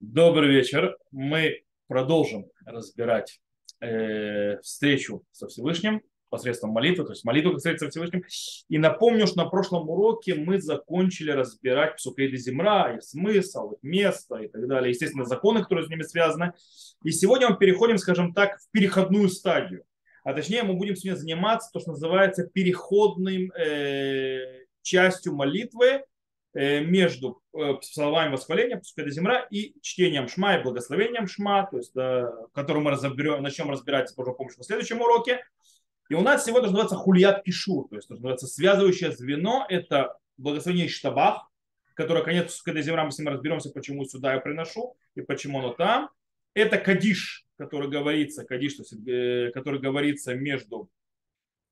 Добрый 0.00 0.48
вечер. 0.48 0.96
Мы 1.12 1.60
продолжим 1.86 2.46
разбирать 2.64 3.38
э, 3.82 4.58
встречу 4.62 5.26
со 5.30 5.46
Всевышним 5.46 6.00
посредством 6.30 6.70
молитвы, 6.70 7.04
то 7.04 7.12
есть 7.12 7.22
молитву, 7.22 7.50
как 7.50 7.58
встретиться 7.58 7.84
со 7.84 7.90
Всевышним. 7.90 8.24
И 8.70 8.78
напомню, 8.78 9.26
что 9.26 9.36
на 9.36 9.50
прошлом 9.50 9.90
уроке 9.90 10.36
мы 10.36 10.58
закончили 10.58 11.32
разбирать 11.32 11.96
Псукейды 11.96 12.38
Земра, 12.38 12.94
их 12.94 13.02
смысл, 13.02 13.72
их 13.72 13.82
место 13.82 14.36
и 14.36 14.48
так 14.48 14.66
далее, 14.68 14.88
естественно, 14.88 15.26
законы, 15.26 15.62
которые 15.62 15.84
с 15.84 15.90
ними 15.90 16.02
связаны. 16.02 16.54
И 17.04 17.10
сегодня 17.10 17.50
мы 17.50 17.58
переходим, 17.58 17.98
скажем 17.98 18.32
так, 18.32 18.58
в 18.58 18.70
переходную 18.70 19.28
стадию. 19.28 19.84
А 20.24 20.32
точнее, 20.32 20.62
мы 20.62 20.72
будем 20.72 20.96
сегодня 20.96 21.20
заниматься 21.20 21.68
то, 21.74 21.78
что 21.78 21.90
называется 21.90 22.46
переходным 22.46 23.52
э, 23.52 24.64
частью 24.80 25.34
молитвы, 25.34 26.04
между 26.54 27.42
э, 27.52 27.74
словами 27.82 28.32
восхваления, 28.32 28.78
пускай 28.78 29.04
до 29.04 29.10
земля, 29.10 29.46
и 29.50 29.74
чтением 29.82 30.28
шма 30.28 30.56
и 30.56 30.62
благословением 30.62 31.28
шма, 31.28 31.68
то 31.70 31.76
есть, 31.76 31.92
да, 31.94 32.32
который 32.52 32.82
мы 32.82 32.90
разберем, 32.90 33.42
начнем 33.42 33.70
разбирать 33.70 34.10
с 34.10 34.14
Божьей 34.14 34.34
помощью 34.34 34.58
на 34.58 34.64
следующем 34.64 35.00
уроке. 35.00 35.44
И 36.08 36.14
у 36.14 36.22
нас 36.22 36.44
сегодня 36.44 36.66
называется 36.66 36.96
хульят 36.96 37.44
кишу, 37.44 37.86
то 37.88 37.96
есть 37.96 38.10
называется 38.10 38.48
связывающее 38.48 39.12
звено, 39.12 39.64
это 39.68 40.18
благословение 40.38 40.88
штабах, 40.88 41.48
которое, 41.94 42.24
конец, 42.24 42.60
когда 42.62 42.82
земля 42.82 43.04
мы 43.04 43.12
с 43.12 43.18
ним 43.18 43.28
разберемся, 43.28 43.70
почему 43.70 44.04
сюда 44.04 44.34
я 44.34 44.40
приношу 44.40 44.96
и 45.14 45.20
почему 45.20 45.60
оно 45.60 45.72
там. 45.72 46.10
Это 46.54 46.78
кадиш, 46.78 47.46
который 47.56 47.88
говорится, 47.88 48.44
кадиш, 48.44 48.74
то 48.74 48.82
есть, 48.82 49.06
э, 49.06 49.52
который 49.54 49.78
говорится 49.78 50.34
между 50.34 50.90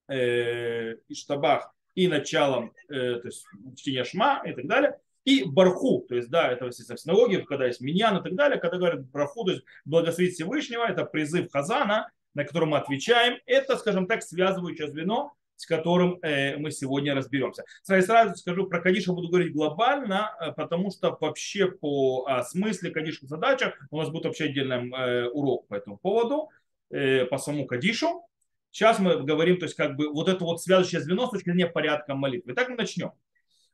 э, 0.07 0.95
Иштабах 1.09 1.75
и 1.95 2.09
началом 2.09 2.73
э, 2.89 3.17
то 3.17 3.29
есть, 3.29 3.45
чтения 3.77 4.05
шма 4.05 4.43
и 4.45 4.53
так 4.53 4.67
далее. 4.67 4.99
И 5.25 5.45
барху, 5.45 6.07
то 6.09 6.15
есть, 6.15 6.31
да, 6.31 6.51
это 6.51 6.67
в 6.67 6.73
синагоге, 6.73 7.43
когда 7.43 7.67
есть 7.67 7.81
миньян 7.81 8.17
и 8.17 8.23
так 8.23 8.35
далее, 8.35 8.59
когда 8.59 8.79
говорят 8.79 9.07
барху, 9.11 9.45
то 9.45 9.53
есть 9.53 9.65
благословить 9.85 10.35
Всевышнего, 10.35 10.85
это 10.85 11.05
призыв 11.05 11.51
Хазана, 11.53 12.11
на 12.35 12.45
который 12.45 12.67
мы 12.67 12.79
отвечаем. 12.79 13.39
Это, 13.45 13.77
скажем 13.77 14.07
так, 14.07 14.23
связывающее 14.23 14.89
звено, 14.89 15.35
с 15.59 15.67
которым 15.67 16.19
э, 16.23 16.57
мы 16.57 16.71
сегодня 16.71 17.15
разберемся. 17.15 17.65
Сразу, 17.83 18.07
сразу 18.07 18.37
скажу, 18.37 18.69
про 18.69 18.81
Кадиша 18.81 19.13
буду 19.13 19.29
говорить 19.29 19.53
глобально, 19.53 20.31
э, 20.41 20.53
потому 20.53 20.91
что 20.91 21.17
вообще 21.21 21.67
по 21.67 22.25
а, 22.29 22.45
смысле 22.45 22.91
Кадиша 22.91 23.27
задача 23.27 23.75
у 23.91 23.99
нас 23.99 24.09
будет 24.09 24.27
вообще 24.27 24.45
отдельный 24.45 24.89
э, 24.89 25.29
урок 25.29 25.67
по 25.67 25.75
этому 25.75 25.99
поводу, 25.99 26.49
э, 26.91 27.25
по 27.25 27.39
самому 27.39 27.67
Кадишу. 27.67 28.25
Сейчас 28.71 28.99
мы 28.99 29.23
говорим, 29.23 29.59
то 29.59 29.65
есть 29.65 29.77
как 29.77 29.97
бы 29.97 30.13
вот 30.13 30.29
это 30.29 30.45
вот 30.45 30.63
связующее 30.63 31.01
звено 31.01 31.27
с 31.27 31.31
точки 31.31 31.51
зрения 31.51 31.67
порядка 31.67 32.15
молитвы. 32.15 32.53
Итак, 32.53 32.69
мы 32.69 32.77
начнем. 32.77 33.13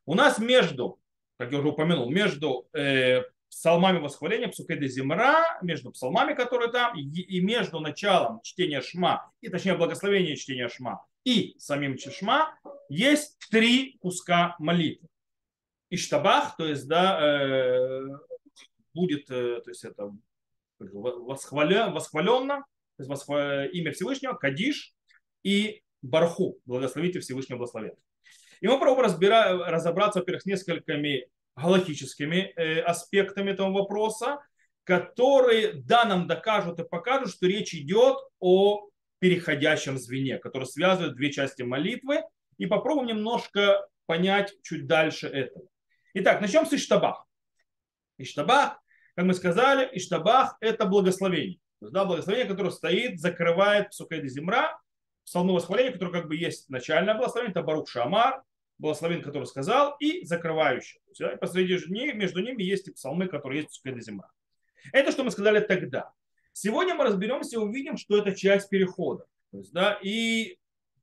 У 0.06 0.14
нас 0.14 0.38
между, 0.38 1.00
как 1.38 1.52
я 1.52 1.58
уже 1.58 1.68
упомянул, 1.68 2.10
между 2.10 2.68
э, 2.72 3.22
псалмами 3.50 3.98
восхваления, 3.98 4.48
псукеды 4.48 4.88
земра, 4.88 5.58
между 5.62 5.92
псалмами, 5.92 6.34
которые 6.34 6.70
там, 6.70 6.96
и, 6.96 7.40
между 7.40 7.80
началом 7.80 8.40
чтения 8.42 8.80
шма, 8.80 9.30
и 9.40 9.48
точнее 9.48 9.74
благословения 9.74 10.36
чтения 10.36 10.68
шма, 10.68 11.04
и 11.24 11.54
самим 11.58 11.96
чешма, 11.96 12.58
есть 12.88 13.38
три 13.50 13.96
куска 14.00 14.56
молитвы. 14.58 15.08
Иштабах, 15.90 16.56
то 16.56 16.66
есть, 16.66 16.86
да, 16.88 17.18
э, 17.20 18.02
будет, 18.92 19.30
э, 19.30 19.60
то 19.60 19.70
есть 19.70 19.84
это 19.84 20.12
восхвален, 20.78 21.92
восхваленно, 21.92 22.64
имя 22.98 23.92
Всевышнего, 23.92 24.34
Кадиш 24.34 24.94
и 25.42 25.82
Барху, 26.02 26.58
благословите 26.64 27.20
Всевышнего 27.20 27.58
благословен. 27.58 27.94
И 28.60 28.68
мы 28.68 28.78
пробуем 28.78 29.04
разбира... 29.04 29.70
разобраться, 29.70 30.20
во-первых, 30.20 30.42
с 30.42 30.46
несколькими 30.46 31.28
галактическими 31.56 32.52
э, 32.56 32.80
аспектами 32.80 33.50
этого 33.50 33.72
вопроса, 33.72 34.38
которые, 34.84 35.74
да, 35.74 36.04
нам 36.04 36.26
докажут 36.26 36.78
и 36.80 36.84
покажут, 36.84 37.30
что 37.30 37.46
речь 37.46 37.74
идет 37.74 38.18
о 38.38 38.88
переходящем 39.18 39.98
звене, 39.98 40.38
который 40.38 40.64
связывает 40.64 41.14
две 41.14 41.32
части 41.32 41.62
молитвы, 41.62 42.22
и 42.58 42.66
попробуем 42.66 43.08
немножко 43.08 43.86
понять 44.06 44.52
чуть 44.62 44.86
дальше 44.86 45.28
этого. 45.28 45.66
Итак, 46.14 46.40
начнем 46.40 46.66
с 46.66 46.72
Иштабах. 46.72 47.26
Иштабах, 48.18 48.78
как 49.16 49.24
мы 49.24 49.34
сказали, 49.34 49.88
Иштабах– 49.92 50.56
это 50.60 50.84
благословение. 50.86 51.58
Да, 51.90 52.04
благословение, 52.04 52.48
которое 52.48 52.70
стоит, 52.70 53.20
закрывает 53.20 53.90
Псукайда 53.90 54.28
Земра, 54.28 54.78
псалмы 55.24 55.54
восхваления, 55.54 55.92
которое 55.92 56.12
как 56.12 56.28
бы 56.28 56.36
есть 56.36 56.68
начальное 56.68 57.14
благословение, 57.14 57.52
это 57.52 57.62
Барух 57.62 57.88
Шамар, 57.88 58.42
благословен, 58.78 59.22
который 59.22 59.46
сказал, 59.46 59.96
и 60.00 60.24
закрывающий. 60.24 61.00
Да, 61.18 61.36
посреди 61.36 61.78
между 62.12 62.40
ними 62.40 62.62
есть 62.62 62.88
и 62.88 62.92
псалмы, 62.92 63.28
которые 63.28 63.62
есть 63.62 63.70
Псукайда 63.70 64.00
Земра. 64.00 64.30
Это 64.92 65.12
что 65.12 65.24
мы 65.24 65.30
сказали 65.30 65.60
тогда. 65.60 66.12
Сегодня 66.52 66.94
мы 66.94 67.04
разберемся 67.04 67.56
и 67.56 67.58
увидим, 67.58 67.96
что 67.96 68.18
это 68.18 68.34
часть 68.34 68.68
перехода. 68.68 69.26
То 69.50 69.58
есть, 69.58 69.72
да, 69.72 69.98
и 70.02 70.58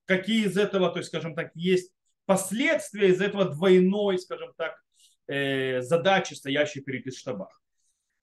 какие 0.06 0.46
из 0.46 0.58
этого, 0.58 0.90
то 0.92 1.00
есть, 1.00 1.10
скажем 1.10 1.36
так, 1.36 1.52
есть 1.56 1.92
последствия 2.26 3.10
из 3.10 3.22
этого 3.22 3.46
двойной, 3.46 4.20
скажем 4.20 4.54
так, 4.56 4.82
э, 5.28 5.82
задачи, 5.82 6.34
стоящей 6.34 6.82
перед 6.82 7.08
Иштабах. 7.08 7.61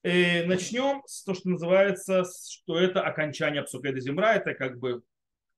Э, 0.05 0.45
начнем 0.45 1.03
с 1.07 1.25
того, 1.25 1.37
что 1.37 1.49
называется, 1.49 2.25
что 2.25 2.79
это 2.79 3.03
окончание 3.03 3.63
Псукеда 3.63 4.01
Земра, 4.01 4.35
это 4.35 4.55
как 4.55 4.79
бы 4.79 5.03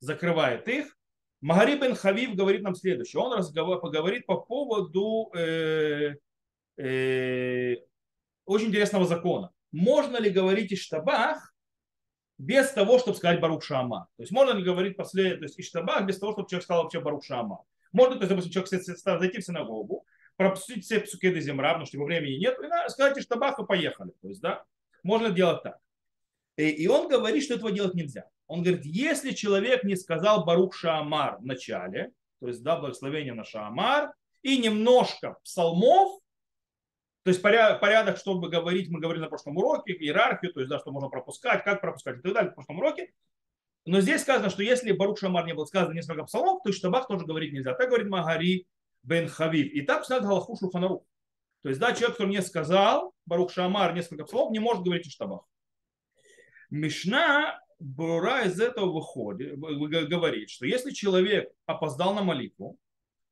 закрывает 0.00 0.66
их. 0.68 0.96
Магари 1.42 1.78
бен 1.78 1.94
Хавив 1.94 2.34
говорит 2.34 2.62
нам 2.62 2.74
следующее. 2.74 3.20
Он 3.22 3.36
разговор, 3.36 3.80
поговорит 3.80 4.26
по 4.26 4.40
поводу 4.40 5.30
э, 5.34 6.14
э, 6.78 7.76
очень 8.46 8.68
интересного 8.68 9.06
закона. 9.06 9.50
Можно 9.72 10.18
ли 10.18 10.30
говорить 10.30 10.72
Иштабах 10.72 11.54
без 12.38 12.70
того, 12.70 12.98
чтобы 12.98 13.16
сказать 13.16 13.40
Барух 13.40 13.62
Шама? 13.62 14.08
То 14.16 14.22
есть 14.22 14.32
можно 14.32 14.52
ли 14.52 14.64
говорить 14.64 14.96
после, 14.96 15.36
то 15.36 15.44
есть 15.44 15.60
Иштабах 15.60 16.06
без 16.06 16.18
того, 16.18 16.32
чтобы 16.32 16.48
человек 16.48 16.64
сказал 16.64 16.82
вообще 16.84 17.00
Барух 17.00 17.24
Шама? 17.24 17.64
Можно, 17.92 18.16
то 18.16 18.20
есть, 18.20 18.30
допустим, 18.30 18.52
человек 18.52 19.20
зайти 19.20 19.38
в 19.40 19.44
синагогу, 19.44 20.04
пропустить 20.40 20.86
все 20.86 21.00
псукеды 21.00 21.38
земра, 21.42 21.68
потому 21.68 21.84
что 21.84 21.98
его 21.98 22.06
времени 22.06 22.38
нет, 22.38 22.56
и 22.58 22.90
сказать 22.90 23.20
штабах 23.22 23.58
и 23.58 23.66
поехали. 23.66 24.12
То 24.22 24.28
есть, 24.28 24.40
да, 24.40 24.64
можно 25.02 25.28
делать 25.28 25.62
так. 25.62 25.76
И, 26.56 26.66
и 26.70 26.86
он 26.88 27.08
говорит, 27.08 27.44
что 27.44 27.56
этого 27.56 27.70
делать 27.70 27.92
нельзя. 27.92 28.24
Он 28.46 28.62
говорит, 28.62 28.86
если 28.86 29.32
человек 29.32 29.84
не 29.84 29.96
сказал 29.96 30.46
Барух 30.46 30.74
Шаамар 30.74 31.40
в 31.40 31.44
начале, 31.44 32.12
то 32.40 32.48
есть, 32.48 32.62
да, 32.62 32.76
благословение 32.76 33.34
на 33.34 33.44
Шаамар, 33.44 34.14
и 34.40 34.56
немножко 34.56 35.36
псалмов, 35.44 36.18
то 37.22 37.28
есть 37.28 37.42
порядок, 37.42 38.16
чтобы 38.16 38.48
говорить, 38.48 38.88
мы 38.88 38.98
говорили 38.98 39.24
на 39.24 39.28
прошлом 39.28 39.58
уроке, 39.58 39.92
иерархию, 39.92 40.54
то 40.54 40.60
есть, 40.60 40.70
да, 40.70 40.78
что 40.78 40.90
можно 40.90 41.10
пропускать, 41.10 41.64
как 41.64 41.82
пропускать 41.82 42.16
и 42.16 42.22
так 42.22 42.32
далее 42.32 42.50
в 42.50 42.54
прошлом 42.54 42.78
уроке. 42.78 43.12
Но 43.84 44.00
здесь 44.00 44.22
сказано, 44.22 44.48
что 44.48 44.62
если 44.62 44.92
Барух 44.92 45.18
Шамар 45.18 45.44
не 45.44 45.52
был 45.52 45.66
сказано 45.66 45.92
несколько 45.92 46.24
псалмов, 46.24 46.62
то 46.64 46.72
Штабах 46.72 47.08
тоже 47.08 47.26
говорить 47.26 47.52
нельзя. 47.52 47.74
Так 47.74 47.88
говорит 47.90 48.08
Магари 48.08 48.66
бен 49.02 49.28
Хавив. 49.28 49.72
И 49.72 49.82
так 49.82 50.04
снят 50.04 50.22
Галаху 50.22 50.56
Шулханарух. 50.56 51.02
То 51.62 51.68
есть, 51.68 51.80
да, 51.80 51.92
человек, 51.92 52.16
который 52.16 52.30
не 52.30 52.42
сказал, 52.42 53.14
Барух 53.26 53.52
Шамар, 53.52 53.94
несколько 53.94 54.26
слов, 54.26 54.50
не 54.50 54.58
может 54.58 54.82
говорить 54.82 55.06
в 55.06 55.12
штабах. 55.12 55.42
Мишна 56.70 57.60
Бура 57.78 58.44
из 58.44 58.60
этого 58.60 58.92
выходит, 58.92 59.58
говорит, 59.58 60.50
что 60.50 60.66
если 60.66 60.90
человек 60.90 61.50
опоздал 61.66 62.14
на 62.14 62.22
молитву, 62.22 62.78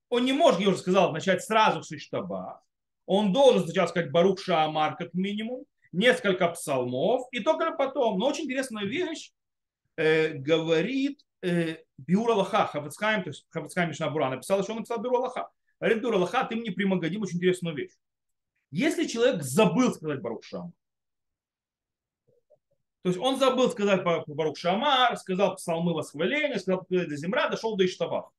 он 0.09 0.25
не 0.25 0.33
может, 0.33 0.61
я 0.61 0.69
уже 0.69 0.79
сказал, 0.79 1.13
начать 1.13 1.43
сразу 1.43 1.83
с 1.83 1.99
штаба. 2.01 2.63
Он 3.07 3.33
должен 3.33 3.65
сначала 3.65 3.87
сказать 3.87 4.11
Барух 4.11 4.41
Шамар 4.41 4.97
как 4.97 5.15
минимум, 5.15 5.65
несколько 5.93 6.49
псалмов, 6.49 7.27
и 7.33 7.41
только 7.41 7.73
потом. 7.73 8.19
Но 8.19 8.29
очень 8.29 8.45
интересная 8.45 8.85
вещь, 8.85 9.33
э, 9.97 10.35
говорит 10.35 11.21
э, 11.43 11.79
Биур 11.97 12.31
Аллаха, 12.31 12.69
то 12.73 12.85
есть 13.27 13.47
Хавацкайм 13.51 13.89
Мишна 13.89 14.11
Бура 14.11 14.31
написал, 14.31 14.63
что 14.63 14.73
он 14.73 14.79
написал 14.79 15.01
Биур 15.01 15.17
Аллаха. 15.17 15.51
Говорит 15.81 16.03
Биур 16.03 16.15
Аллаха, 16.15 16.45
ты 16.45 16.57
мне 16.57 16.73
примогодим 16.73 17.23
очень 17.23 17.37
интересную 17.37 17.77
вещь. 17.77 17.93
Если 18.71 19.07
человек 19.07 19.43
забыл 19.43 19.95
сказать 19.95 20.21
Барух 20.21 20.45
Шамар, 20.45 20.73
то 23.03 23.09
есть 23.09 23.19
он 23.19 23.39
забыл 23.39 23.71
сказать 23.71 24.05
Барух 24.05 24.59
Шамар, 24.59 25.17
сказал 25.17 25.57
псалмы 25.57 25.95
восхваления, 25.95 26.59
сказал 26.59 26.85
до 26.89 27.17
земля, 27.17 27.49
дошел 27.49 27.77
до 27.77 27.87
Иштабах. 27.87 28.31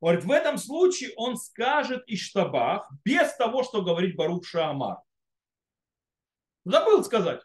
Говорит, 0.00 0.24
в 0.24 0.30
этом 0.30 0.58
случае 0.58 1.12
он 1.16 1.36
скажет 1.36 2.02
Иштабах 2.06 2.90
без 3.04 3.34
того, 3.36 3.62
что 3.62 3.82
говорить 3.82 4.16
Барух 4.16 4.46
Шамар. 4.46 4.98
Забыл 6.64 7.02
сказать. 7.04 7.42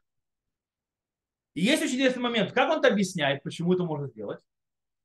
И 1.56 1.62
есть 1.62 1.82
очень 1.82 1.96
интересный 1.96 2.22
момент. 2.22 2.52
Как 2.52 2.70
он 2.70 2.80
это 2.80 2.90
объясняет, 2.90 3.42
почему 3.42 3.74
это 3.74 3.84
можно 3.84 4.08
сделать? 4.08 4.40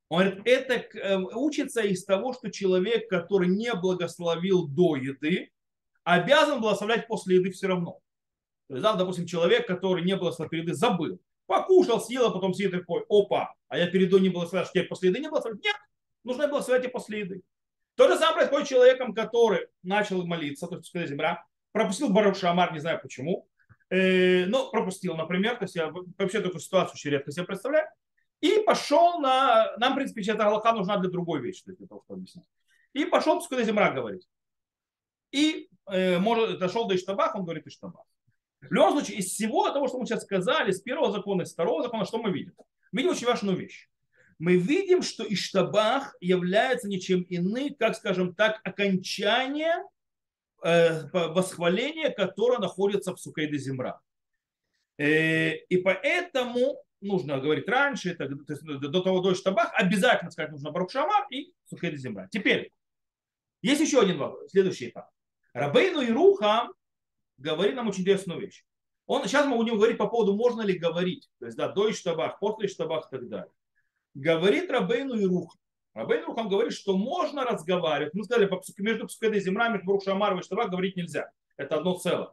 Он 0.08 0.18
говорит, 0.18 0.42
это 0.44 0.98
э, 0.98 1.16
учится 1.16 1.80
из 1.80 2.04
того, 2.04 2.32
что 2.32 2.50
человек, 2.50 3.08
который 3.08 3.48
не 3.48 3.72
благословил 3.72 4.66
до 4.66 4.96
еды, 4.96 5.52
обязан 6.02 6.60
благословлять 6.60 7.06
после 7.06 7.36
еды 7.36 7.52
все 7.52 7.68
равно. 7.68 8.00
То 8.66 8.74
есть, 8.74 8.82
да, 8.82 8.94
допустим, 8.94 9.26
человек, 9.26 9.68
который 9.68 10.04
не 10.04 10.16
благословил 10.16 10.50
перед 10.50 10.64
едой, 10.64 10.74
забыл. 10.74 11.20
Покушал, 11.46 12.00
съел, 12.00 12.26
а 12.26 12.30
потом 12.30 12.52
сидит 12.52 12.72
такой, 12.72 13.04
опа, 13.08 13.54
а 13.68 13.78
я 13.78 13.86
перед 13.86 14.08
едой 14.08 14.20
не 14.20 14.28
благословляю, 14.28 14.66
что 14.66 14.72
теперь 14.72 14.88
после 14.88 15.10
еды 15.10 15.20
не 15.20 15.28
благословляю? 15.28 15.62
Нет, 15.62 15.76
нужно 16.24 16.48
благословлять 16.48 16.86
и 16.86 16.88
после 16.88 17.20
еды. 17.20 17.42
То 17.94 18.08
же 18.08 18.16
самое 18.16 18.36
происходит 18.36 18.66
с 18.66 18.70
человеком, 18.70 19.14
который 19.14 19.68
начал 19.82 20.24
молиться, 20.26 20.66
то 20.66 20.76
есть 20.76 20.92
земля, 20.92 21.44
пропустил 21.70 22.08
Барух 22.08 22.36
Шамар, 22.36 22.72
не 22.72 22.80
знаю 22.80 23.00
почему, 23.00 23.48
ну, 23.90 24.70
пропустил, 24.70 25.16
например, 25.16 25.56
то 25.56 25.64
есть 25.64 25.74
я 25.74 25.90
вообще 26.18 26.40
такую 26.40 26.60
ситуацию 26.60 26.94
очень 26.94 27.10
редко 27.10 27.32
себе 27.32 27.44
представляю, 27.44 27.88
и 28.40 28.62
пошел 28.64 29.20
на, 29.20 29.76
нам, 29.76 29.92
в 29.92 29.96
принципе, 29.96 30.22
эта 30.22 30.44
галаха 30.44 30.72
нужна 30.72 30.96
для 30.98 31.10
другой 31.10 31.40
вещи, 31.40 31.62
для 31.66 31.86
того, 31.86 32.02
чтобы 32.04 32.20
объяснить. 32.20 32.46
И 32.92 33.04
пошел 33.04 33.38
Пскуда 33.38 33.62
Земра 33.64 33.90
говорить. 33.90 34.26
И 35.30 35.68
э, 35.86 36.18
может, 36.18 36.58
дошел 36.58 36.88
до 36.88 36.96
Иштабах, 36.96 37.34
он 37.34 37.44
говорит 37.44 37.66
Иштабах. 37.66 38.04
В 38.60 38.72
любом 38.72 38.92
случае, 38.92 39.18
из 39.18 39.26
всего 39.26 39.70
того, 39.70 39.88
что 39.88 39.98
мы 39.98 40.06
сейчас 40.06 40.22
сказали, 40.22 40.70
с 40.70 40.80
первого 40.80 41.12
закона, 41.12 41.44
с 41.44 41.52
второго 41.52 41.82
закона, 41.82 42.04
что 42.04 42.18
мы 42.18 42.30
видим? 42.30 42.54
Мы 42.92 43.00
видим 43.02 43.12
очень 43.12 43.26
важную 43.26 43.56
вещь. 43.56 43.88
Мы 44.38 44.56
видим, 44.56 45.02
что 45.02 45.22
Иштабах 45.22 46.16
является 46.20 46.88
ничем 46.88 47.24
иным, 47.28 47.74
как, 47.78 47.94
скажем 47.94 48.34
так, 48.34 48.60
окончание 48.64 49.84
э, 50.62 51.08
восхваления, 51.12 52.10
которое 52.10 52.58
находится 52.58 53.14
в 53.14 53.20
Сукейде 53.20 53.58
Земра. 53.58 54.00
Э, 54.98 55.56
и 55.56 55.76
поэтому 55.78 56.82
нужно 57.00 57.38
говорить 57.40 57.68
раньше, 57.68 58.10
это, 58.10 58.28
то 58.28 58.52
есть 58.52 58.62
до 58.62 59.00
того 59.02 59.20
до 59.20 59.32
Иштабах, 59.32 59.72
обязательно 59.74 60.30
сказать 60.30 60.50
нужно 60.50 60.70
Барух 60.70 60.90
Шамар 60.90 61.26
и 61.30 61.52
Сукейде 61.64 61.96
Земра. 61.96 62.28
Теперь, 62.30 62.72
есть 63.62 63.80
еще 63.80 64.00
один 64.00 64.18
вопрос, 64.18 64.50
следующий 64.50 64.88
этап. 64.88 65.08
Рабейну 65.52 66.00
и 66.00 66.10
Руха 66.10 66.68
говорит 67.38 67.74
нам 67.74 67.88
очень 67.88 68.02
интересную 68.02 68.40
вещь. 68.40 68.64
Он, 69.06 69.24
сейчас 69.24 69.46
мы 69.46 69.56
будем 69.56 69.76
говорить 69.76 69.98
по 69.98 70.06
поводу, 70.06 70.34
можно 70.36 70.62
ли 70.62 70.78
говорить, 70.78 71.28
то 71.40 71.46
есть 71.46 71.56
да, 71.56 71.68
до 71.68 71.90
Иштабах, 71.90 72.38
после 72.38 72.68
Иштабах 72.68 73.08
и 73.08 73.16
так 73.16 73.28
далее. 73.28 73.52
Говорит 74.14 74.70
Рабейну 74.70 75.14
и 75.14 75.24
Рух. 75.24 75.56
Рабейну 75.94 76.26
Рухам 76.26 76.48
говорит, 76.48 76.72
что 76.72 76.96
можно 76.96 77.44
разговаривать. 77.44 78.14
Мы 78.14 78.24
сказали, 78.24 78.48
между 78.78 79.06
Пскедой 79.06 79.38
и 79.38 79.40
Земра, 79.42 79.68
между 79.68 79.86
Барухшамаром 79.86 80.38
и 80.38 80.42
Иштабах 80.42 80.70
говорить 80.70 80.96
нельзя. 80.96 81.30
Это 81.56 81.76
одно 81.76 81.94
целое. 81.94 82.30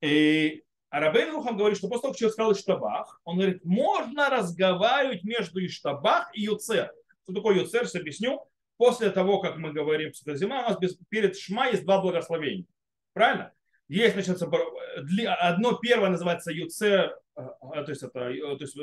И 0.00 0.64
а 0.92 1.00
Рабейн 1.00 1.30
Рухам 1.30 1.56
говорит, 1.56 1.78
что 1.78 1.88
после 1.88 2.02
того, 2.02 2.14
человек 2.14 2.34
сказал 2.34 2.52
Иштабах, 2.52 3.22
он 3.24 3.36
говорит, 3.36 3.64
можно 3.64 4.28
разговаривать 4.28 5.24
между 5.24 5.64
Иштабах 5.64 6.30
и 6.34 6.42
Юцер. 6.42 6.92
Что 7.22 7.32
такое 7.32 7.56
Юцер, 7.56 7.86
сейчас 7.86 8.02
объясню. 8.02 8.46
После 8.76 9.08
того, 9.08 9.40
как 9.40 9.56
мы 9.56 9.72
говорим 9.72 10.12
Зима, 10.12 10.66
у 10.66 10.68
нас 10.68 10.78
перед 11.08 11.38
Шма 11.38 11.68
есть 11.68 11.84
два 11.84 12.02
благословения. 12.02 12.66
Правильно? 13.14 13.54
Есть, 13.88 14.14
значит, 14.14 14.42
одно 14.42 15.72
первое 15.78 16.10
называется 16.10 16.52
Юцер, 16.52 17.18
э, 17.36 17.42
то 17.72 17.84
есть 17.88 18.02
это 18.02 18.12
то 18.12 18.56
есть, 18.60 18.76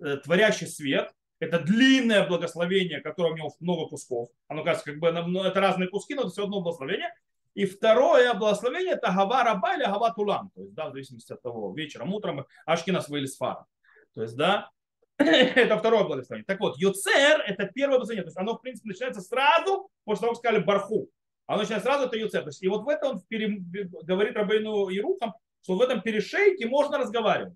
э, 0.00 0.16
творящий 0.18 0.66
свет. 0.66 1.10
Это 1.40 1.58
длинное 1.58 2.26
благословение, 2.26 3.00
которое 3.00 3.32
у 3.32 3.36
него 3.36 3.52
много 3.60 3.88
кусков. 3.88 4.30
Оно 4.48 4.64
кажется, 4.64 4.90
как 4.90 5.00
бы 5.00 5.08
это 5.08 5.60
разные 5.60 5.88
куски, 5.88 6.14
но 6.14 6.22
это 6.22 6.30
все 6.30 6.44
одно 6.44 6.60
благословение. 6.60 7.12
И 7.54 7.66
второе 7.66 8.34
благословение 8.34 8.94
это 8.94 9.12
Гава 9.12 9.44
Раба 9.44 9.76
или 9.76 9.84
Гава. 9.84 10.50
То 10.54 10.62
есть, 10.62 10.74
да, 10.74 10.88
в 10.88 10.92
зависимости 10.92 11.32
от 11.32 11.42
того, 11.42 11.72
вечером, 11.74 12.12
утром, 12.12 12.46
Ашкина 12.66 13.00
свои 13.00 13.26
Сфара. 13.26 13.66
То 14.14 14.22
есть, 14.22 14.36
да, 14.36 14.70
это 15.18 15.78
второе 15.78 16.04
благословение. 16.04 16.44
Так 16.46 16.60
вот, 16.60 16.76
Юцер 16.78 17.40
это 17.46 17.66
первое 17.66 17.98
благословение. 17.98 18.24
То 18.24 18.28
есть 18.28 18.38
оно, 18.38 18.56
в 18.56 18.60
принципе, 18.60 18.88
начинается 18.88 19.20
сразу, 19.20 19.88
после 20.04 20.22
того, 20.22 20.32
как 20.32 20.38
сказали 20.38 20.62
Барху. 20.62 21.08
Оно 21.46 21.60
начинается 21.60 21.88
сразу, 21.88 22.06
это 22.06 22.16
Юцер. 22.16 22.42
То 22.42 22.48
есть, 22.48 22.62
и 22.62 22.68
вот 22.68 22.84
в 22.84 22.88
этом 22.88 23.20
пере... 23.28 23.58
говорит 24.02 24.34
Рабейну 24.34 24.88
и 24.88 24.98
Рухам, 25.00 25.34
что 25.62 25.76
в 25.76 25.80
этом 25.80 26.02
перешейке 26.02 26.66
можно 26.66 26.98
разговаривать. 26.98 27.54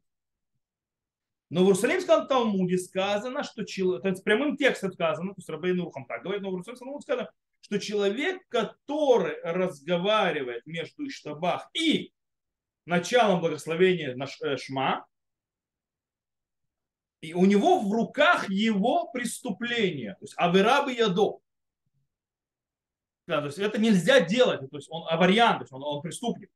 Но 1.50 1.62
в 1.62 1.64
Иерусалимском 1.64 2.26
Талмуде 2.26 2.76
сказано, 2.76 3.42
что 3.42 3.64
человек, 3.64 4.02
то 4.02 4.08
есть 4.08 4.22
прямым 4.22 4.56
текстом 4.56 4.92
сказано, 4.92 5.30
то 5.30 5.38
есть 5.38 5.48
Рабейну 5.48 5.84
Рухам 5.84 6.04
так 6.04 6.22
говорит, 6.22 6.42
но 6.42 6.50
в 6.50 6.52
Иерусалимском 6.52 6.86
Талмуде 6.86 7.04
сказано, 7.04 7.30
что 7.60 7.78
человек, 7.78 8.46
который 8.48 9.40
разговаривает 9.42 10.66
между 10.66 11.06
Иштабах 11.06 11.70
и 11.72 12.12
началом 12.84 13.40
благословения 13.40 14.14
на 14.14 14.26
э, 14.42 14.56
Шма, 14.58 15.06
и 17.20 17.34
у 17.34 17.46
него 17.46 17.80
в 17.80 17.92
руках 17.92 18.48
его 18.48 19.08
преступление, 19.10 20.12
то 20.14 20.24
есть 20.24 20.34
Аверабы 20.36 20.92
Ядо. 20.92 21.40
Да, 23.26 23.40
то 23.40 23.46
есть 23.46 23.58
это 23.58 23.78
нельзя 23.78 24.20
делать, 24.20 24.60
то 24.70 24.76
есть 24.76 24.88
он 24.90 25.06
авариант, 25.08 25.58
то 25.58 25.62
есть 25.64 25.72
он, 25.72 25.82
он 25.82 26.00
преступник. 26.00 26.50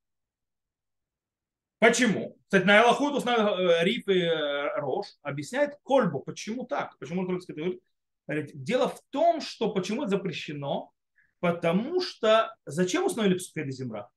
Почему? 1.83 2.39
Кстати, 2.45 2.65
на 2.65 2.81
Аллаху 2.81 3.09
это 3.09 3.83
Риф 3.83 4.07
и 4.07 4.21
э, 4.21 4.79
Рош 4.79 5.09
объясняет 5.21 5.81
Кольбу, 5.83 6.21
почему 6.21 6.65
так, 6.65 6.97
почему 7.01 7.23
он 7.23 7.27
говорит. 7.27 8.51
Дело 8.55 8.89
в 8.89 9.01
том, 9.11 9.41
что 9.41 9.73
почему 9.73 10.03
это 10.03 10.11
запрещено, 10.11 10.93
потому 11.41 12.01
что 12.01 12.55
зачем 12.67 13.05
установили 13.05 13.37
Псукеда 13.37 13.73
Земра? 13.73 14.09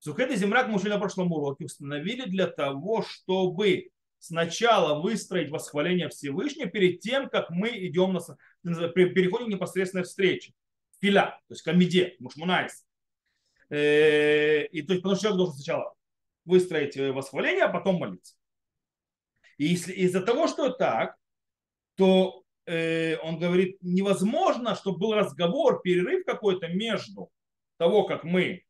Псукеда 0.00 0.36
Земра, 0.36 0.60
как 0.60 0.68
мы 0.68 0.76
учили 0.76 0.90
на 0.90 0.98
прошлом 0.98 1.32
уроке, 1.32 1.64
установили 1.64 2.28
для 2.28 2.48
того, 2.48 3.00
чтобы 3.00 3.88
сначала 4.18 5.00
выстроить 5.00 5.48
восхваление 5.48 6.10
Всевышнего 6.10 6.68
перед 6.68 7.00
тем, 7.00 7.30
как 7.30 7.48
мы 7.48 7.70
идем 7.86 8.12
на, 8.62 8.88
переходим 8.90 9.48
непосредственно 9.48 10.04
встречи. 10.04 10.52
Филя, 11.00 11.40
то 11.48 11.54
есть 11.54 11.62
комеде, 11.62 12.14
мушмунайс. 12.18 12.84
Э, 13.70 14.66
и 14.66 14.82
то 14.82 14.92
есть, 14.92 15.02
потому 15.02 15.14
что 15.14 15.22
человек 15.22 15.38
должен 15.38 15.54
сначала 15.54 15.94
выстроить 16.44 16.96
э, 16.96 17.12
восхваление, 17.12 17.64
а 17.64 17.72
потом 17.72 17.96
молиться. 17.96 18.34
И 19.58 19.66
если 19.66 19.92
из-за 19.92 20.22
того, 20.22 20.48
что 20.48 20.70
так, 20.70 21.16
то 21.96 22.42
Э, 22.66 23.16
он 23.18 23.38
говорит, 23.38 23.78
невозможно, 23.80 24.76
чтобы 24.76 24.98
был 24.98 25.14
разговор, 25.14 25.80
перерыв 25.82 26.24
какой-то 26.24 26.68
между 26.68 27.30
того, 27.76 28.04
как 28.04 28.22
мы 28.24 28.64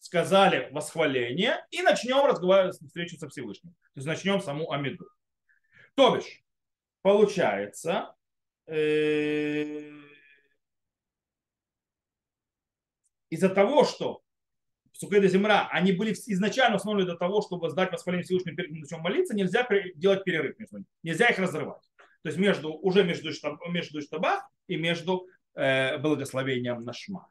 сказали 0.00 0.68
восхваление, 0.72 1.64
и 1.70 1.82
начнем 1.82 2.24
разговаривать, 2.24 2.76
встречу 2.76 3.16
со 3.16 3.28
Всевышним. 3.28 3.72
То 3.72 3.98
есть 4.00 4.06
начнем 4.06 4.40
саму 4.40 4.70
Амиду. 4.72 5.08
То 5.94 6.16
бишь, 6.16 6.42
получается, 7.02 8.14
э, 8.66 9.90
из-за 13.30 13.48
того, 13.50 13.84
что 13.84 14.22
Сукеда 14.98 15.28
Земра, 15.28 15.68
они 15.70 15.92
были 15.92 16.12
изначально 16.12 16.74
установлены 16.74 17.06
для 17.06 17.16
того, 17.16 17.40
чтобы 17.40 17.70
сдать 17.70 17.92
восхваление 17.92 18.24
Всевышнему 18.24 18.56
перед 18.56 18.72
начнем 18.72 18.98
молиться, 18.98 19.32
нельзя 19.32 19.64
делать 19.94 20.24
перерыв 20.24 20.58
между 20.58 20.78
ними. 20.78 20.88
Нельзя 21.04 21.28
их 21.28 21.38
разрывать. 21.38 21.88
То 22.22 22.30
есть 22.30 22.36
между, 22.36 22.72
уже 22.72 23.04
между, 23.04 23.32
штаб, 23.32 23.60
между 23.68 24.02
штабах 24.02 24.50
и 24.66 24.74
между 24.74 25.28
э, 25.54 25.98
благословением 25.98 26.82
на 26.82 26.92
шма. 26.92 27.28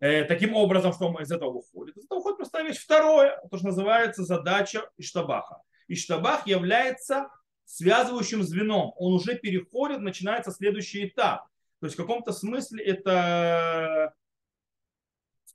Э, 0.00 0.24
таким 0.24 0.56
образом, 0.56 0.92
что 0.92 1.16
из 1.20 1.30
этого 1.30 1.52
выходит? 1.52 1.96
Из 1.96 2.04
этого 2.04 2.18
выходит 2.18 2.38
простая 2.38 2.64
вещь. 2.64 2.78
Второе, 2.78 3.40
то, 3.48 3.58
что 3.58 3.66
называется 3.68 4.24
задача 4.24 4.90
Иштабаха. 4.98 5.62
Иштабах 5.86 6.48
является 6.48 7.28
связывающим 7.64 8.42
звеном. 8.42 8.92
Он 8.96 9.12
уже 9.12 9.36
переходит, 9.36 10.00
начинается 10.00 10.50
следующий 10.50 11.06
этап. 11.06 11.46
То 11.78 11.86
есть 11.86 11.94
в 11.94 12.00
каком-то 12.00 12.32
смысле 12.32 12.82
это 12.82 14.14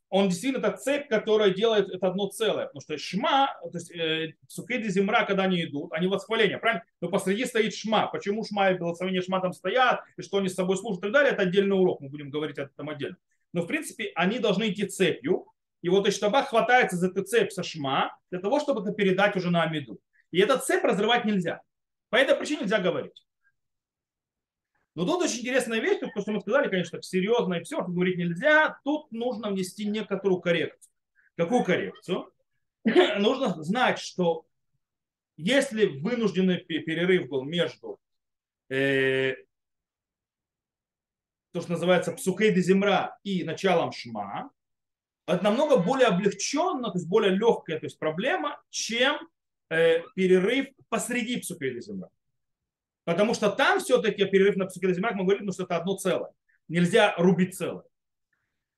он 0.10 0.30
действительно 0.30 0.66
это 0.66 0.78
цепь, 0.78 1.10
которая 1.10 1.52
делает 1.52 1.90
это 1.90 2.08
одно 2.08 2.28
целое. 2.28 2.68
Потому 2.68 2.82
что 2.82 2.98
шма, 2.98 3.48
то 3.62 3.78
есть 3.78 3.92
э, 3.92 4.36
сукеди 4.48 4.88
земра, 4.88 5.26
когда 5.26 5.44
они 5.44 5.64
идут, 5.64 5.92
они 5.92 6.08
восхваления, 6.08 6.58
правильно? 6.58 6.84
Но 7.02 7.10
посреди 7.10 7.46
стоит 7.46 7.74
шма. 7.74 8.08
Почему 8.08 8.44
шма 8.46 8.72
и 8.72 8.78
благословение 8.78 9.22
шма 9.22 9.42
там 9.42 9.54
стоят, 9.54 10.02
и 10.16 10.22
что 10.22 10.38
они 10.38 10.50
с 10.50 10.56
собой 10.56 10.78
служат 10.78 11.00
и 11.00 11.02
так 11.04 11.12
далее, 11.12 11.34
это 11.34 11.44
отдельный 11.44 11.78
урок, 11.78 12.00
мы 12.00 12.10
будем 12.10 12.30
говорить 12.30 12.58
об 12.58 12.68
этом 12.68 12.90
отдельно. 12.90 13.18
Но 13.54 13.62
в 13.64 13.68
принципе 13.68 14.12
они 14.16 14.40
должны 14.40 14.70
идти 14.70 14.86
цепью, 14.86 15.48
и 15.82 15.90
вот 15.90 16.08
Иштабах 16.08 16.50
хватается 16.50 16.96
за 16.98 17.08
эту 17.08 17.24
цепь 17.24 17.52
со 17.52 17.64
шма 17.64 18.18
для 18.32 18.40
того, 18.40 18.60
чтобы 18.60 18.82
это 18.82 18.94
передать 18.94 19.36
уже 19.36 19.52
на 19.52 19.64
Амиду. 19.64 20.00
И 20.32 20.40
этот 20.40 20.64
цепь 20.64 20.84
разрывать 20.84 21.26
нельзя. 21.26 21.62
По 22.10 22.16
этой 22.16 22.36
причине 22.36 22.62
нельзя 22.62 22.80
говорить. 22.80 23.27
Но 24.98 25.06
тут 25.06 25.22
очень 25.22 25.42
интересная 25.42 25.80
вещь, 25.80 26.00
то, 26.00 26.22
что 26.22 26.32
мы 26.32 26.42
сказали, 26.42 26.70
конечно, 26.70 27.00
серьезно 27.04 27.54
и 27.54 27.64
все, 27.64 27.84
говорить 27.84 28.18
нельзя. 28.18 28.80
Тут 28.84 29.12
нужно 29.12 29.52
внести 29.52 29.86
некоторую 29.86 30.42
коррекцию. 30.42 30.92
Какую 31.36 31.64
коррекцию? 31.64 32.34
нужно 32.84 33.62
знать, 33.64 34.00
что 34.00 34.48
если 35.38 35.86
вынужденный 35.86 36.58
перерыв 36.58 37.30
был 37.30 37.44
между 37.44 38.00
э, 38.72 39.36
то, 41.52 41.62
что 41.62 41.74
называется 41.74 42.14
псукейда 42.14 42.60
земра 42.60 43.20
и 43.24 43.44
началом 43.44 43.92
шма, 43.92 44.50
это 45.28 45.44
намного 45.44 45.78
более 45.78 46.08
облегченно, 46.08 46.90
то 46.90 46.98
есть 46.98 47.08
более 47.08 47.36
легкая 47.36 47.78
то 47.80 47.86
есть 47.86 48.00
проблема, 48.00 48.60
чем 48.72 49.20
э, 49.70 50.02
перерыв 50.16 50.70
посреди 50.90 51.40
псукейда 51.40 51.82
земра. 51.82 52.10
Потому 53.08 53.34
что 53.34 53.50
там 53.50 53.80
все-таки 53.80 54.26
перерыв 54.26 54.58
на 54.58 54.66
психолизимак 54.66 55.14
мы 55.16 55.24
говорим, 55.24 55.46
ну, 55.46 55.54
что 55.54 55.64
это 55.64 55.78
одно 55.78 55.96
целое. 55.96 56.34
Нельзя 56.68 57.16
рубить 57.18 57.56
целое. 57.56 57.86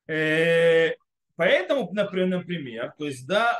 Э, 0.05 0.91
поэтому, 1.35 1.89
например, 1.91 2.93
то 2.95 3.07
есть, 3.07 3.25
да, 3.25 3.59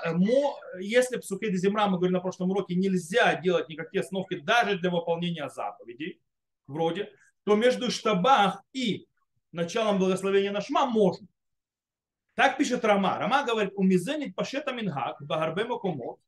если 0.79 1.17
псукейда 1.17 1.57
земра, 1.57 1.87
мы 1.87 1.97
говорим 1.97 2.13
на 2.13 2.19
прошлом 2.19 2.51
уроке, 2.51 2.75
нельзя 2.75 3.33
делать 3.41 3.67
никакие 3.67 4.01
остановки 4.01 4.39
даже 4.41 4.77
для 4.77 4.91
выполнения 4.91 5.49
заповедей, 5.49 6.21
вроде, 6.67 7.11
то 7.45 7.55
между 7.55 7.89
штабах 7.89 8.61
и 8.71 9.07
началом 9.51 9.97
благословения 9.97 10.51
на 10.51 10.61
шма 10.61 10.85
можно. 10.85 11.27
Так 12.35 12.59
пишет 12.59 12.85
Рама. 12.85 13.17
Рама 13.17 13.43
говорит, 13.43 13.71
у 13.75 13.81
мизенит 13.81 14.35
пашета 14.35 14.71
минхак 14.71 15.19
багарбе 15.19 15.63
макомот, 15.63 16.19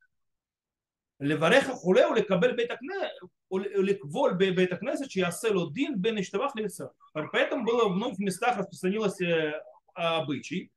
לברך 1.21 1.69
החולה 1.69 2.09
ולקבל 2.09 2.55
בית 2.55 2.71
הכנסת, 2.71 3.07
ולקבול 3.51 4.33
בבית 4.39 4.71
הכנסת 4.71 5.09
שיעשה 5.09 5.49
לו 5.49 5.69
דין 5.69 6.01
בין 6.01 6.17
השתבח 6.17 6.51
ליצר. 6.55 6.87
Поэтому 7.15 7.65
было 7.65 7.89
вновь 7.89 8.17
в 8.17 8.19
местах 8.19 8.57
распространилось 8.57 9.19
обычай 9.95 10.71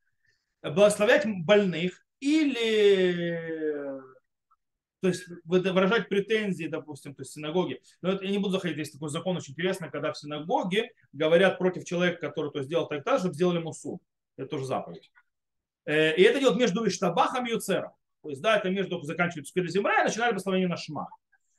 благословлять 0.62 1.26
больных 1.44 2.04
или 2.20 3.36
то 5.00 5.08
есть 5.08 5.24
выражать 5.44 6.08
претензии, 6.10 6.66
допустим, 6.66 7.14
то 7.14 7.22
есть 7.22 7.32
синагоги. 7.32 7.80
Но 8.02 8.12
это, 8.12 8.24
я 8.24 8.30
не 8.30 8.38
буду 8.38 8.52
заходить, 8.52 8.76
есть 8.76 8.92
такой 8.92 9.08
закон 9.08 9.36
очень 9.36 9.52
интересный, 9.52 9.90
когда 9.90 10.12
в 10.12 10.18
синагоге 10.18 10.90
говорят 11.12 11.58
против 11.58 11.84
человека, 11.84 12.20
который 12.20 12.50
то 12.50 12.62
сделал 12.62 12.86
так 12.86 13.02
так, 13.04 13.18
чтобы 13.18 13.34
сделали 13.34 13.58
ему 13.58 13.72
суд. 13.72 14.02
Это 14.36 14.48
тоже 14.48 14.66
заповедь. 14.66 15.10
И 15.86 15.90
это 15.90 16.38
делают 16.38 16.58
между 16.58 16.86
Иштабахом 16.86 17.46
и 17.46 17.50
Юцером. 17.50 17.92
То 18.25 18.31
есть, 18.31 18.41
да, 18.41 18.57
это 18.57 18.71
между 18.71 18.99
заканчивается 19.03 19.51
Скида 19.51 19.67
Земра 19.67 20.01
и 20.01 20.05
начинали 20.05 20.31
благословение 20.31 20.67
на 20.67 20.77
Шма. 20.77 21.07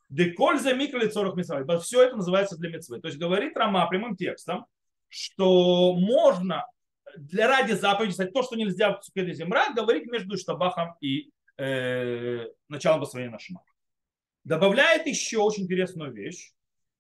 Деколь 0.09 0.59
за 0.59 0.75
микро 0.75 1.09
40 1.09 1.37
митцвот. 1.37 1.83
Все 1.85 2.03
это 2.03 2.17
называется 2.17 2.57
для 2.57 2.71
митцвы. 2.71 3.01
То 3.01 3.07
есть 3.07 3.21
говорит 3.21 3.57
Рама 3.57 3.89
прямым 3.89 4.17
текстом, 4.17 4.67
что 5.09 5.95
можно 5.95 6.67
для 7.17 7.47
ради 7.47 7.75
заповеди, 7.75 8.11
кстати, 8.11 8.33
то, 8.33 8.43
что 8.43 8.57
нельзя 8.57 8.95
в 8.97 9.01
Цукеде 9.01 9.33
Земра, 9.33 9.73
говорить 9.73 10.07
между 10.07 10.37
Штабахом 10.37 10.97
и 11.01 11.31
э, 11.57 12.47
началом 12.69 12.99
благословения 12.99 13.31
на 13.31 13.39
Шма. 13.39 13.63
Добавляет 14.43 15.07
еще 15.07 15.39
очень 15.39 15.63
интересную 15.67 16.13
вещь. 16.13 16.51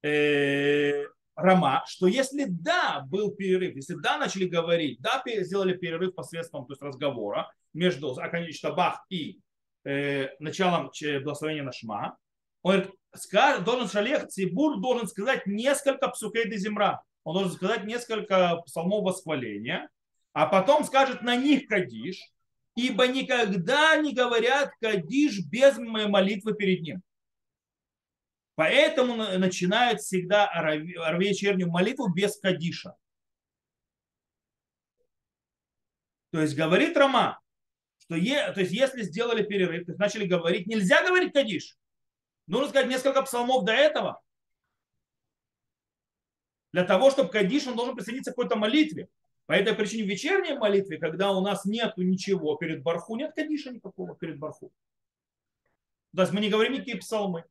Э, 0.05 1.07
Рама, 1.35 1.83
что 1.89 2.07
если 2.07 2.45
да, 2.49 3.05
был 3.09 3.33
перерыв, 3.33 3.75
если 3.75 3.97
да, 3.97 4.17
начали 4.17 4.45
говорить, 4.45 5.01
да, 5.01 5.21
сделали 5.27 5.77
перерыв 5.77 6.15
посредством 6.15 6.67
то 6.67 6.73
есть, 6.73 6.83
разговора 6.83 7.53
между 7.75 8.17
Штабах 8.53 9.05
и 9.11 9.41
э, 9.87 10.29
началом 10.39 10.91
благословения 11.23 11.63
на 11.63 11.73
Шма, 11.73 12.17
он 12.63 12.73
говорит, 12.73 13.65
должен 13.65 13.89
шалех, 13.89 14.29
цибур 14.29 14.81
должен 14.81 15.07
сказать 15.07 15.47
несколько 15.47 16.09
псукей 16.09 16.51
земра. 16.57 17.03
Он 17.25 17.35
должен 17.35 17.53
сказать 17.53 17.85
несколько 17.85 18.57
псалмов 18.67 19.05
восхваления, 19.05 19.89
а 20.33 20.47
потом 20.47 20.85
скажет 20.85 21.23
на 21.23 21.37
них 21.37 21.67
кадиш, 21.67 22.21
ибо 22.75 23.07
никогда 23.07 23.97
не 23.97 24.13
говорят 24.13 24.71
кадиш 24.81 25.41
без 25.47 25.79
молитвы 25.79 26.55
перед 26.55 26.83
ним. 26.83 27.03
Поэтому 28.57 29.17
начинают 29.17 30.01
всегда 30.01 30.51
вечернюю 31.19 31.71
молитву 31.71 32.09
без 32.13 32.39
кадиша. 32.39 32.95
То 36.33 36.41
есть 36.41 36.57
говорит 36.57 36.97
Рома, 36.97 37.41
что 38.07 38.17
е, 38.17 38.53
то 38.53 38.61
есть 38.61 38.73
если 38.73 39.03
сделали 39.03 39.43
перерыв, 39.43 39.85
то 39.85 39.93
есть 39.93 39.99
начали 39.99 40.27
говорить, 40.27 40.67
нельзя 40.67 41.05
говорить 41.05 41.33
кадиш. 41.33 41.77
Нужно 42.47 42.69
сказать 42.69 42.89
несколько 42.89 43.23
псалмов 43.23 43.65
до 43.65 43.73
этого. 43.73 44.23
Для 46.73 46.85
того, 46.85 47.11
чтобы 47.11 47.31
кадиш, 47.31 47.67
он 47.67 47.75
должен 47.75 47.97
присоединиться 47.97 48.33
к 48.33 48.37
какой-то 48.37 48.57
молитве. 48.57 49.09
По 49.47 49.53
этой 49.53 49.75
причине 49.75 50.05
в 50.05 50.09
вечерней 50.09 50.57
молитве, 50.57 50.99
когда 50.99 51.33
у 51.33 51.41
нас 51.41 51.65
нету 51.65 52.03
ничего 52.03 52.57
перед 52.57 52.83
барху, 52.83 53.17
нет 53.17 53.35
кадиша 53.35 53.71
никакого 53.71 54.17
перед 54.17 54.39
барху. 54.39 54.73
То 56.15 56.23
есть 56.23 56.33
мы 56.33 56.41
не 56.41 56.51
говорим 56.51 56.75
никакие 56.75 56.97
псалмы. 56.99 57.45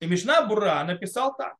И 0.00 0.06
Мишна 0.06 0.46
Бура 0.46 0.84
написал 0.84 1.34
так, 1.36 1.56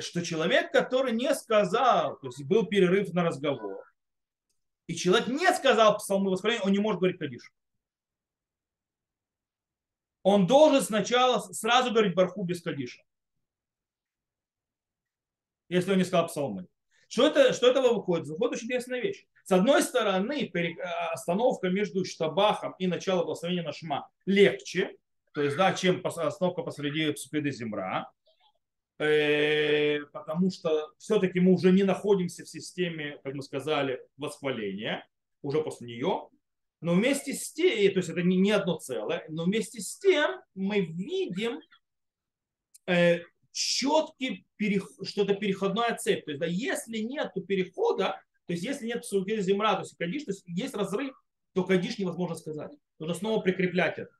что 0.00 0.24
человек, 0.24 0.72
который 0.72 1.12
не 1.12 1.34
сказал, 1.34 2.18
то 2.18 2.26
есть 2.28 2.44
был 2.44 2.66
перерыв 2.66 3.12
на 3.12 3.24
разговор, 3.24 3.84
и 4.86 4.94
человек 4.94 5.28
не 5.28 5.52
сказал 5.52 5.96
псалмы 5.96 6.30
восхваления, 6.30 6.64
он 6.64 6.72
не 6.72 6.78
может 6.78 7.00
говорить 7.00 7.18
кадиш. 7.18 7.52
Он 10.22 10.46
должен 10.46 10.82
сначала 10.82 11.40
сразу 11.40 11.90
говорить 11.90 12.14
барху 12.14 12.44
без 12.44 12.62
кадиша 12.62 13.02
если 15.72 15.92
он 15.92 15.98
не 15.98 16.04
сказал 16.04 16.26
псалмы. 16.26 16.66
Что, 17.08 17.26
это, 17.26 17.52
что 17.52 17.68
этого 17.68 17.94
выходит? 17.94 18.28
Выходит 18.28 18.54
очень 18.54 18.66
интересная 18.66 19.00
вещь. 19.00 19.24
С 19.44 19.52
одной 19.52 19.82
стороны, 19.82 20.50
остановка 21.12 21.68
между 21.68 22.04
штабахом 22.04 22.74
и 22.78 22.86
началом 22.86 23.24
благословения 23.24 23.62
на 23.62 23.72
шма 23.72 24.08
легче, 24.26 24.96
то 25.32 25.42
есть, 25.42 25.56
да, 25.56 25.72
чем 25.72 26.00
остановка 26.04 26.62
посреди 26.62 27.12
Псупеды 27.12 27.50
Земра, 27.50 28.10
э, 28.21 28.21
потому 30.12 30.50
что 30.50 30.92
все-таки 30.98 31.40
мы 31.40 31.52
уже 31.52 31.72
не 31.72 31.82
находимся 31.82 32.44
в 32.44 32.48
системе, 32.48 33.18
как 33.24 33.34
мы 33.34 33.42
сказали, 33.42 34.00
восхваления, 34.16 35.06
уже 35.42 35.62
после 35.62 35.88
нее, 35.88 36.28
но 36.80 36.94
вместе 36.94 37.32
с 37.32 37.52
тем, 37.52 37.92
то 37.92 37.98
есть 37.98 38.08
это 38.08 38.22
не 38.22 38.50
одно 38.50 38.76
целое, 38.76 39.24
но 39.28 39.44
вместе 39.44 39.80
с 39.80 39.98
тем 39.98 40.40
мы 40.54 40.80
видим 40.80 41.60
э, 42.86 43.20
четкий 43.52 44.46
перех... 44.56 44.88
что-то 45.04 45.34
переходная 45.34 45.96
цепь. 45.96 46.24
То 46.24 46.32
есть, 46.32 46.40
да, 46.40 46.46
если 46.46 46.98
нет 46.98 47.32
перехода, 47.46 48.20
то 48.46 48.52
есть 48.52 48.64
если 48.64 48.86
нет 48.86 49.04
сукер 49.04 49.40
земра, 49.40 49.74
то 49.74 49.82
есть 49.82 49.96
кадиш, 49.96 50.24
то 50.24 50.32
есть 50.32 50.42
есть 50.46 50.74
разрыв, 50.74 51.14
то 51.54 51.62
кадиш 51.64 51.98
невозможно 51.98 52.34
сказать. 52.34 52.72
Нужно 52.98 53.14
снова 53.14 53.40
прикреплять 53.40 53.98
это. 53.98 54.16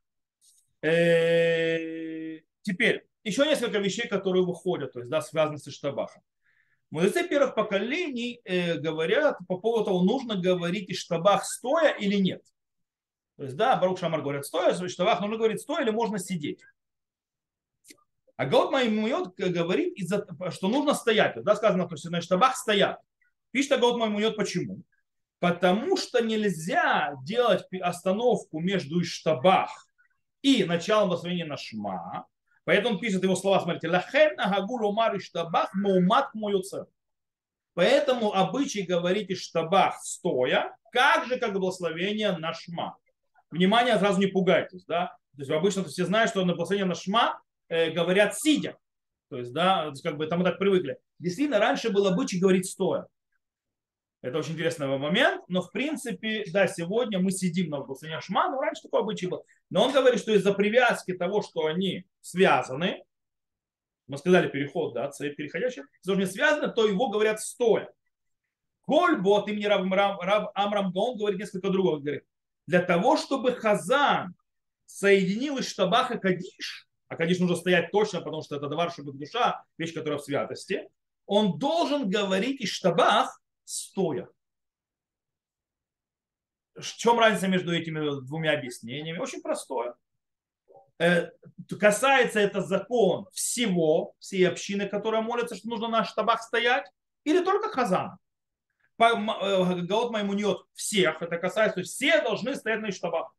Э, 0.82 2.40
теперь, 2.62 3.04
еще 3.24 3.46
несколько 3.46 3.78
вещей, 3.78 4.08
которые 4.08 4.44
выходят, 4.44 4.92
то 4.92 5.00
есть, 5.00 5.10
да, 5.10 5.20
связаны 5.20 5.58
с 5.58 5.68
Иштабахом. 5.68 6.22
Мудрецы 6.90 7.26
первых 7.26 7.54
поколений 7.54 8.40
э, 8.44 8.78
говорят 8.78 9.38
по 9.48 9.56
поводу 9.56 9.86
того, 9.86 10.02
нужно 10.02 10.36
говорить 10.36 10.90
Иштабах 10.90 11.44
стоя 11.44 11.92
или 11.92 12.16
нет. 12.16 12.42
То 13.36 13.44
есть, 13.44 13.56
да, 13.56 13.76
Барух 13.76 13.98
Шамар 13.98 14.20
говорят 14.20 14.44
стоя, 14.44 14.74
Иштабах 14.74 15.20
нужно 15.20 15.38
говорить 15.38 15.60
стоя 15.60 15.82
или 15.82 15.90
можно 15.90 16.18
сидеть. 16.18 16.60
А 18.36 18.46
Гаут 18.46 18.72
Маймуйот 18.72 19.36
говорит, 19.36 19.96
что 20.50 20.68
нужно 20.68 20.94
стоять. 20.94 21.42
Да, 21.44 21.54
сказано, 21.54 21.86
то 21.86 21.94
есть 21.94 22.10
на 22.10 22.20
штабах 22.20 22.56
стоят. 22.56 22.98
Пишет 23.52 23.78
Гаут 23.80 23.98
Маймуйот 23.98 24.36
почему? 24.36 24.82
Потому 25.38 25.96
что 25.96 26.20
нельзя 26.20 27.14
делать 27.22 27.64
остановку 27.80 28.58
между 28.60 29.04
штабах 29.04 29.86
и 30.40 30.64
началом 30.64 31.08
благословения 31.08 31.46
на 31.46 31.56
шма. 31.56 32.26
Поэтому 32.64 32.94
он 32.94 33.00
пишет 33.00 33.22
его 33.22 33.34
слова, 33.34 33.60
смотрите, 33.60 33.88
лахен 33.88 34.38
агагулу 34.38 34.90
умар 34.90 35.20
штабах 35.20 35.74
маумат 35.74 36.32
моюцер. 36.34 36.86
Поэтому 37.74 38.32
обычай 38.32 38.82
говорить 38.82 39.36
штабах 39.36 40.00
стоя, 40.02 40.76
как 40.92 41.26
же 41.26 41.38
как 41.38 41.52
благословение 41.52 42.32
на 42.32 42.52
шма. 42.52 42.98
Внимание, 43.50 43.98
сразу 43.98 44.20
не 44.20 44.26
пугайтесь, 44.26 44.84
да. 44.84 45.16
То 45.36 45.42
есть 45.42 45.50
обычно 45.50 45.84
все 45.84 46.04
знают, 46.04 46.30
что 46.30 46.44
на 46.44 46.54
благословение 46.54 46.86
на 46.86 46.94
шма 46.94 47.40
Э, 47.72 47.90
говорят 47.90 48.38
сидя. 48.38 48.76
То 49.30 49.38
есть, 49.38 49.54
да, 49.54 49.90
как 50.02 50.18
бы 50.18 50.26
там 50.26 50.40
мы 50.40 50.44
так 50.44 50.58
привыкли. 50.58 50.98
Действительно, 51.18 51.58
раньше 51.58 51.88
было 51.88 52.10
обычай 52.10 52.38
говорить 52.38 52.66
стоя. 52.66 53.06
Это 54.22 54.38
очень 54.38 54.52
интересный 54.52 54.86
момент, 54.86 55.42
но 55.48 55.62
в 55.62 55.72
принципе, 55.72 56.44
да, 56.52 56.68
сегодня 56.68 57.18
мы 57.18 57.32
сидим 57.32 57.70
на 57.70 57.78
благословении 57.78 58.20
Шма, 58.20 58.48
но 58.50 58.60
раньше 58.60 58.82
такой 58.82 59.00
обычай 59.00 59.26
был. 59.26 59.44
Но 59.68 59.84
он 59.84 59.92
говорит, 59.92 60.20
что 60.20 60.32
из-за 60.32 60.54
привязки 60.54 61.12
того, 61.12 61.42
что 61.42 61.66
они 61.66 62.06
связаны, 62.20 63.02
мы 64.06 64.18
сказали 64.18 64.48
переход, 64.48 64.94
да, 64.94 65.10
цепь 65.10 65.34
переходящая, 65.36 65.86
если 66.04 66.20
не 66.20 66.26
связаны, 66.26 66.72
то 66.72 66.86
его 66.86 67.08
говорят 67.08 67.40
стоя. 67.40 67.90
Кольбо 68.82 69.40
от 69.40 69.48
имени 69.48 69.64
Рав, 69.64 69.90
Рав, 69.90 70.20
Рав 70.22 70.50
Амрам 70.54 70.92
он 70.94 71.18
говорит 71.18 71.40
несколько 71.40 71.70
другого. 71.70 71.98
Говорит, 71.98 72.24
для 72.68 72.80
того, 72.80 73.16
чтобы 73.16 73.52
Хазан 73.52 74.34
соединил 74.86 75.58
из 75.58 75.68
Штабаха 75.68 76.18
Кадиш, 76.18 76.88
а 77.08 77.16
Кадиш 77.16 77.40
нужно 77.40 77.56
стоять 77.56 77.90
точно, 77.90 78.20
потому 78.20 78.42
что 78.42 78.56
это 78.56 78.68
давар 78.68 78.92
чтобы 78.92 79.12
душа, 79.12 79.64
вещь, 79.78 79.94
которая 79.94 80.18
в 80.18 80.22
святости, 80.22 80.88
он 81.26 81.58
должен 81.58 82.08
говорить 82.08 82.60
из 82.60 82.68
штабах 82.68 83.41
стоя. 83.72 84.28
В 86.74 86.82
чем 86.82 87.18
разница 87.18 87.48
между 87.48 87.74
этими 87.74 88.24
двумя 88.26 88.52
объяснениями? 88.52 89.18
Очень 89.18 89.42
простое. 89.42 89.94
Э, 90.98 91.30
касается 91.80 92.40
это 92.40 92.62
закон 92.62 93.26
всего, 93.32 94.14
всей 94.18 94.48
общины, 94.48 94.88
которая 94.88 95.22
молится, 95.22 95.56
что 95.56 95.68
нужно 95.68 95.88
на 95.88 96.04
штабах 96.04 96.42
стоять, 96.42 96.90
или 97.24 97.44
только 97.44 97.70
хазана? 97.70 98.18
Гаот 98.98 100.12
Маймуниот 100.12 100.66
всех, 100.74 101.20
это 101.22 101.38
касается, 101.38 101.82
все 101.82 102.20
должны 102.20 102.54
стоять 102.54 102.80
на 102.80 102.92
штабах. 102.92 103.34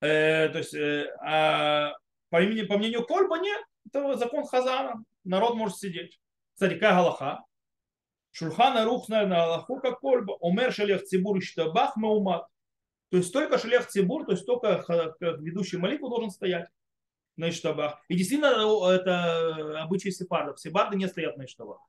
Э, 0.00 0.48
то 0.48 0.58
есть, 0.58 0.74
э, 0.74 1.14
а 1.20 1.92
по, 2.30 2.42
имени, 2.42 2.62
по 2.62 2.78
мнению 2.78 3.04
Кольба 3.06 3.38
нет, 3.38 3.62
это 3.86 4.16
закон 4.16 4.46
Хазана, 4.46 5.04
народ 5.24 5.56
может 5.56 5.78
сидеть. 5.78 6.20
Кстати, 6.54 6.74
какая 6.74 6.94
галаха? 6.94 7.44
Шульхана 8.30 8.84
рух 8.84 9.08
на 9.08 9.20
Аллаху, 9.20 9.80
как 9.80 10.00
Кольба, 10.00 10.36
умер 10.40 10.72
шалех 10.72 11.04
цибур 11.04 11.42
штабах 11.42 11.96
маумат. 11.96 12.46
То 13.10 13.18
есть 13.18 13.32
только 13.32 13.58
шалех 13.58 13.86
цибур, 13.86 14.24
то 14.24 14.32
есть 14.32 14.46
только 14.46 14.84
ведущий 15.20 15.76
молитву 15.76 16.08
должен 16.08 16.30
стоять. 16.30 16.68
на 17.36 17.48
Иштабах. 17.48 18.00
И 18.08 18.16
действительно, 18.16 18.90
это 18.90 19.82
обычай 19.82 20.10
сепардов. 20.10 20.60
Сепарды 20.60 20.96
не 20.96 21.08
стоят 21.08 21.36
на 21.36 21.44
Иштабах. 21.44 21.80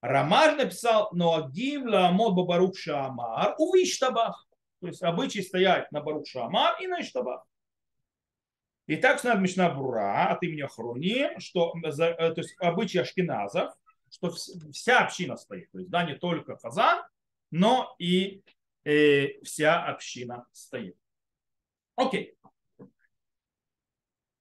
Рамар 0.00 0.56
написал 0.56 1.10
Ноагим 1.12 1.86
Ламод 1.86 2.34
Бабарук 2.34 2.76
Шамар 2.76 3.54
у 3.58 3.74
Иштабах. 3.76 4.46
То 4.80 4.88
есть 4.88 5.02
обычай 5.02 5.42
стоять 5.42 5.90
на 5.92 6.02
Барук 6.02 6.26
Шамар 6.26 6.76
и 6.82 6.86
на 6.86 7.00
Иштабах. 7.00 7.46
И 8.86 8.96
так 8.96 9.20
знает 9.20 9.40
Мишна 9.40 9.70
Бура 9.70 10.28
от 10.28 10.42
имени 10.42 10.62
Хруни, 10.62 11.30
что 11.38 11.74
то 11.82 12.34
есть 12.36 12.54
обычай 12.58 12.98
ашкеназов, 12.98 13.72
что 14.10 14.30
вся 14.72 15.00
община 15.00 15.36
стоит. 15.36 15.70
То 15.72 15.78
есть 15.78 15.90
да, 15.90 16.04
не 16.04 16.14
только 16.14 16.56
Хазан, 16.56 17.02
но 17.50 17.94
и 17.98 18.42
э, 18.84 19.40
вся 19.42 19.84
община 19.84 20.46
стоит. 20.52 20.96
Окей. 21.96 22.36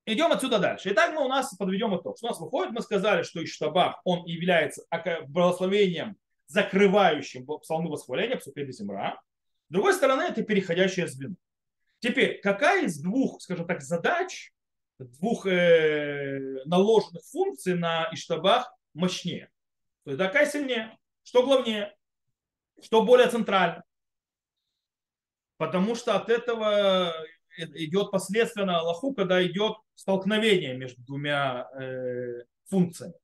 Идем 0.06 0.34
отсюда 0.34 0.60
дальше. 0.60 0.92
Итак, 0.92 1.14
мы 1.14 1.24
у 1.24 1.30
нас 1.30 1.56
подведем 1.56 1.96
итог. 1.96 2.18
Что 2.18 2.28
у 2.28 2.30
нас 2.32 2.40
выходит? 2.40 2.74
Мы 2.74 2.82
сказали, 2.82 3.24
что 3.24 3.42
Иштабах, 3.42 4.02
он 4.04 4.26
является 4.26 4.84
благословением, 5.28 6.18
закрывающим 6.48 7.46
псалмы 7.46 7.90
восхваления, 7.90 8.36
псукеды 8.36 8.74
земра. 8.74 9.22
С 9.70 9.74
другой 9.74 9.94
стороны, 9.94 10.24
это 10.24 10.44
переходящее 10.44 11.08
звено. 11.08 11.36
Теперь, 12.04 12.42
какая 12.42 12.84
из 12.84 13.00
двух, 13.00 13.42
скажем 13.42 13.66
так, 13.66 13.82
задач, 13.82 14.52
двух 15.00 15.46
э, 15.46 16.62
наложенных 16.66 17.24
функций 17.24 17.76
на 17.76 18.10
Иштабах 18.12 18.76
мощнее? 18.94 19.50
То 20.04 20.12
есть, 20.12 20.22
какая 20.22 20.46
сильнее? 20.46 20.98
Что 21.24 21.44
главнее? 21.44 21.96
Что 22.82 23.06
более 23.06 23.30
центрально? 23.30 23.86
Потому 25.56 25.96
что 25.96 26.16
от 26.16 26.30
этого 26.30 27.16
идет 27.56 28.12
последствия 28.12 28.66
на 28.66 28.80
Аллаху, 28.80 29.14
когда 29.14 29.42
идет 29.42 29.78
столкновение 29.96 30.76
между 30.76 31.02
двумя 31.04 31.70
э, 31.80 32.44
функциями. 32.66 33.16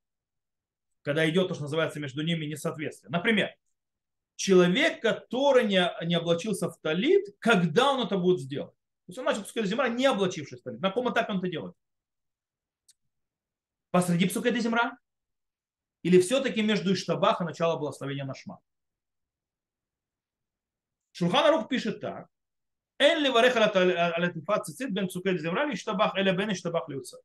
Когда 1.02 1.30
идет 1.30 1.50
то, 1.50 1.54
что 1.54 1.64
называется 1.64 2.00
между 2.00 2.24
ними 2.24 2.46
несоответствие. 2.46 3.12
Например, 3.12 3.54
человек, 4.40 5.02
который 5.02 5.66
не, 5.66 5.92
не 6.06 6.16
облачился 6.16 6.70
в 6.70 6.78
талит, 6.80 7.36
когда 7.40 7.92
он 7.92 8.08
это 8.08 8.18
будет 8.18 8.40
сделать. 8.40 8.74
То 8.74 9.10
есть 9.10 9.20
он 9.20 9.26
начал 9.26 9.42
пускать 9.42 9.66
земра, 9.66 9.90
не 9.90 10.06
облачившись 10.06 10.62
в 10.62 10.64
талит. 10.64 10.80
На 10.80 10.88
каком 10.88 11.12
этапе 11.12 11.34
он 11.34 11.40
это 11.40 11.50
делает? 11.50 11.76
Посреди 13.92 14.30
псука 14.30 14.58
земра? 14.58 14.98
Или 16.04 16.22
все-таки 16.22 16.62
между 16.62 16.94
Иштабах 16.94 17.42
и 17.42 17.44
начало 17.44 17.78
благословения 17.78 18.24
Нашма? 18.24 18.62
Шурхан 21.12 21.54
Рух 21.54 21.68
пишет 21.68 22.00
так. 22.00 22.30
Эн 22.98 23.22
ли 23.22 23.30
вареха 23.30 24.60
цицит 24.64 24.94
бен 24.94 25.10
псукет 25.10 25.42
земра 25.42 25.66
ли 25.66 25.74
Иштабах, 25.74 26.16
эля 26.16 26.32
бен 26.32 26.54
Иштабах 26.54 26.88
люца. 26.88 27.18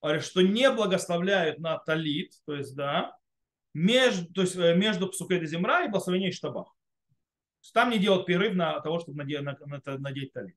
Говорит, 0.00 0.22
что 0.22 0.42
не 0.42 0.70
благословляют 0.70 1.58
на 1.58 1.78
талит, 1.78 2.34
то 2.46 2.54
есть, 2.54 2.76
да, 2.76 3.18
между, 3.74 4.32
то 4.32 4.42
есть, 4.42 4.56
между 4.56 5.08
псукой 5.08 5.44
земра 5.46 5.84
и 5.84 5.88
благословение 5.88 6.32
штабах. 6.32 6.74
Там 7.74 7.90
не 7.90 7.98
делают 7.98 8.26
перерыв 8.26 8.54
на 8.54 8.80
того, 8.80 9.00
чтобы 9.00 9.18
надеть, 9.18 9.42
на, 9.42 9.56
на, 9.66 9.98
надеть 9.98 10.32
талит. 10.32 10.56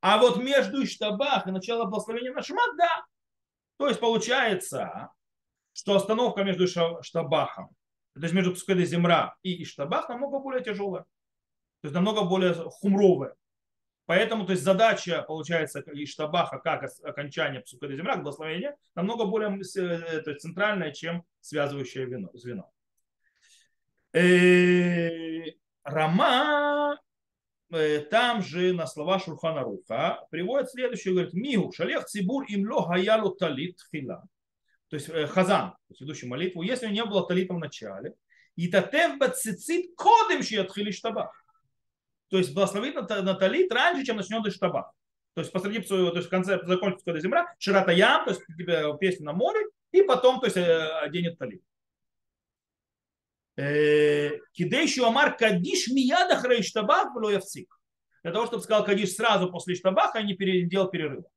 А 0.00 0.18
вот 0.18 0.36
между 0.36 0.86
штабах 0.86 1.46
и 1.46 1.50
начало 1.50 1.86
благословения 1.86 2.32
на 2.32 2.42
шмат, 2.42 2.76
да. 2.76 3.04
То 3.78 3.88
есть 3.88 4.00
получается, 4.00 5.10
что 5.72 5.96
остановка 5.96 6.44
между 6.44 6.66
штабахом, 7.02 7.70
то 8.14 8.20
есть 8.20 8.34
между 8.34 8.52
псукой 8.52 8.84
земра 8.84 9.36
и 9.42 9.62
иштабах 9.62 10.08
намного 10.08 10.38
более 10.38 10.62
тяжелая. 10.62 11.04
То 11.80 11.88
есть 11.88 11.94
намного 11.94 12.24
более 12.24 12.54
хумровая. 12.54 13.34
Поэтому 14.06 14.44
то 14.44 14.52
есть 14.52 14.62
задача, 14.64 15.22
получается, 15.22 15.82
Иштабаха 15.92 16.58
как 16.58 16.84
окончание 17.02 17.62
псукады 17.62 17.96
земля, 17.96 18.16
благословения, 18.16 18.76
намного 18.94 19.24
более 19.24 19.58
э, 19.58 20.20
то 20.20 20.30
есть, 20.30 20.42
центральная, 20.42 20.92
чем 20.92 21.24
связывающее 21.40 22.04
вино, 22.04 22.28
звено. 22.34 22.70
Э, 24.12 25.44
Рама 25.84 27.00
э, 27.72 28.00
там 28.00 28.42
же 28.42 28.74
на 28.74 28.86
слова 28.86 29.18
Шурхана 29.18 29.62
Руха 29.62 30.26
приводит 30.30 30.70
следующее, 30.70 31.14
говорит, 31.14 31.32
Мигу, 31.32 31.72
шалех 31.72 32.04
цибур 32.04 32.44
им 32.44 32.70
ло 32.70 33.34
талит 33.38 33.78
хила. 33.90 34.22
То 34.88 34.96
есть 34.96 35.10
хазан, 35.30 35.70
то 35.70 35.78
есть 35.88 36.00
ведущий 36.02 36.26
молитву, 36.26 36.62
если 36.62 36.88
не 36.88 37.04
было 37.04 37.26
талита 37.26 37.54
в 37.54 37.58
начале, 37.58 38.14
и 38.54 38.68
татев 38.68 39.18
бацицит 39.18 39.96
кодем 39.96 40.42
шиятхили 40.42 40.90
штабах 40.90 41.43
то 42.28 42.38
есть 42.38 42.54
благословит 42.54 42.94
Наталит 42.94 43.72
раньше, 43.72 44.04
чем 44.04 44.16
начнет 44.16 44.46
Иштаба. 44.46 44.92
То 45.34 45.40
есть 45.40 45.52
посреди, 45.52 45.80
то 45.80 46.14
есть 46.14 46.28
в 46.28 46.30
конце 46.30 46.60
закончится 46.64 47.04
когда 47.04 47.20
земля, 47.20 47.54
Ширата 47.58 47.92
Ям, 47.92 48.24
то 48.24 48.30
есть 48.30 48.42
типа, 48.56 48.96
песня 48.98 49.26
на 49.26 49.32
море, 49.32 49.66
и 49.90 50.02
потом, 50.02 50.40
то 50.40 50.46
есть 50.46 50.56
э, 50.56 51.00
оденет 51.00 51.38
талит. 51.38 51.62
Э, 53.56 54.38
Кидейшу 54.52 55.04
Амар 55.04 55.36
Кадиш 55.36 55.88
Мияда 55.88 56.36
Хрейштабах 56.36 57.12
Блоевцик. 57.14 57.78
Для 58.22 58.32
того, 58.32 58.46
чтобы 58.46 58.62
сказал 58.62 58.84
Кадиш 58.84 59.14
сразу 59.14 59.50
после 59.50 59.74
Штабаха, 59.74 60.18
а 60.18 60.22
не 60.22 60.34
делал 60.64 60.88
перерыва. 60.88 61.28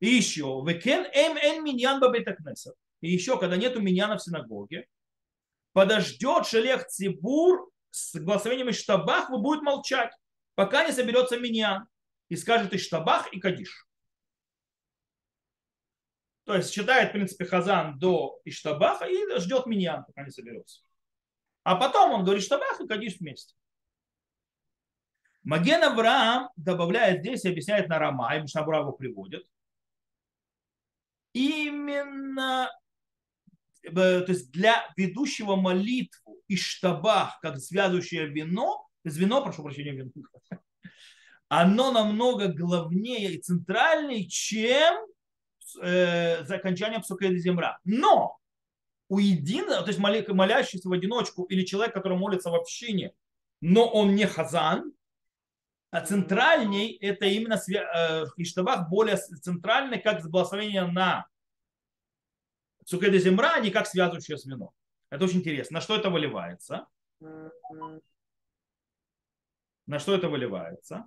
И 0.00 0.08
еще, 0.08 0.62
Векен 0.66 1.06
эм 1.12 1.36
эн 1.36 1.64
миньян 1.64 1.98
бабетакнесет. 1.98 2.74
И 3.00 3.10
еще, 3.10 3.38
когда 3.38 3.56
нету 3.56 3.80
миньяна 3.80 4.16
в 4.16 4.22
синагоге, 4.22 4.86
подождет 5.72 6.46
шелех 6.46 6.86
цибур 6.88 7.70
с 7.94 8.18
благословением 8.18 8.70
Иштабах 8.70 9.30
вы 9.30 9.38
будет 9.38 9.62
молчать, 9.62 10.12
пока 10.56 10.84
не 10.84 10.92
соберется 10.92 11.38
меня 11.38 11.86
и 12.28 12.34
скажет 12.34 12.74
Иштабах 12.74 13.32
и 13.32 13.38
Кадиш. 13.38 13.86
То 16.42 16.56
есть 16.56 16.72
считает, 16.72 17.10
в 17.10 17.12
принципе, 17.12 17.44
Хазан 17.44 17.96
до 18.00 18.40
Иштабаха 18.44 19.04
и 19.04 19.38
ждет 19.38 19.66
меня, 19.66 20.02
пока 20.02 20.24
не 20.24 20.32
соберется. 20.32 20.82
А 21.62 21.76
потом 21.76 22.10
он 22.10 22.24
говорит 22.24 22.42
Иштабах 22.42 22.80
и 22.80 22.88
Кадиш 22.88 23.18
вместе. 23.20 23.54
Маген 25.44 25.84
Авраам 25.84 26.50
добавляет 26.56 27.20
здесь 27.20 27.44
и 27.44 27.48
объясняет 27.48 27.88
на 27.88 28.00
Рама, 28.00 28.34
и 28.34 28.40
Мишнабура 28.40 28.80
его 28.80 28.90
приводит. 28.90 29.46
Именно 31.32 32.72
то 33.92 34.24
есть 34.28 34.50
для 34.50 34.86
ведущего 34.96 35.56
молитву 35.56 36.38
и 36.48 36.56
штабах, 36.56 37.38
как 37.42 37.58
связывающее 37.58 38.26
вино, 38.26 38.86
звено, 39.04 39.42
прошу 39.42 39.62
прощения, 39.62 39.92
вино, 39.92 40.12
оно 41.48 41.92
намного 41.92 42.48
главнее 42.48 43.34
и 43.34 43.40
центральнее, 43.40 44.26
чем 44.28 45.06
э, 45.80 46.44
за 46.44 46.56
окончанием 46.56 47.02
псукеда 47.02 47.36
земра. 47.38 47.78
Но 47.84 48.38
у 49.08 49.18
единого, 49.18 49.82
то 49.82 49.88
есть 49.88 49.98
молящийся 49.98 50.88
в 50.88 50.92
одиночку 50.92 51.44
или 51.44 51.64
человек, 51.64 51.94
который 51.94 52.18
молится 52.18 52.50
в 52.50 52.54
общине, 52.54 53.12
но 53.60 53.86
он 53.86 54.14
не 54.14 54.26
хазан, 54.26 54.92
а 55.90 56.00
центральней 56.00 56.96
это 57.00 57.26
именно 57.26 57.54
э, 57.54 58.26
Иштабах 58.36 58.88
более 58.88 59.16
центральный, 59.16 60.00
как 60.00 60.28
благословение 60.28 60.86
на 60.86 61.26
Цукеда 62.84 63.18
земра, 63.18 63.58
не 63.60 63.70
как 63.70 63.86
связывающее 63.86 64.36
звено. 64.36 64.72
Это 65.10 65.24
очень 65.24 65.38
интересно. 65.38 65.74
На 65.74 65.80
что 65.80 65.96
это 65.96 66.10
выливается? 66.10 66.86
На 69.86 69.98
что 69.98 70.14
это 70.14 70.28
выливается? 70.28 71.06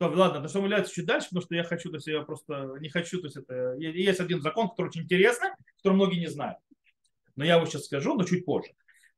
ладно, 0.00 0.40
на 0.40 0.48
что 0.48 0.58
выявляется 0.60 0.92
чуть 0.92 1.06
дальше, 1.06 1.28
потому 1.28 1.42
что 1.42 1.54
я 1.54 1.64
хочу, 1.64 1.90
то 1.90 1.96
есть 1.96 2.06
я 2.06 2.22
просто 2.22 2.74
не 2.80 2.88
хочу, 2.88 3.20
то 3.20 3.26
есть 3.26 3.36
это 3.36 3.74
есть 3.78 4.20
один 4.20 4.40
закон, 4.40 4.68
который 4.68 4.88
очень 4.88 5.02
интересный, 5.02 5.50
который 5.76 5.94
многие 5.94 6.18
не 6.18 6.26
знают. 6.26 6.58
Но 7.36 7.44
я 7.44 7.56
его 7.56 7.66
сейчас 7.66 7.84
скажу, 7.84 8.14
но 8.14 8.24
чуть 8.24 8.44
позже. 8.44 8.72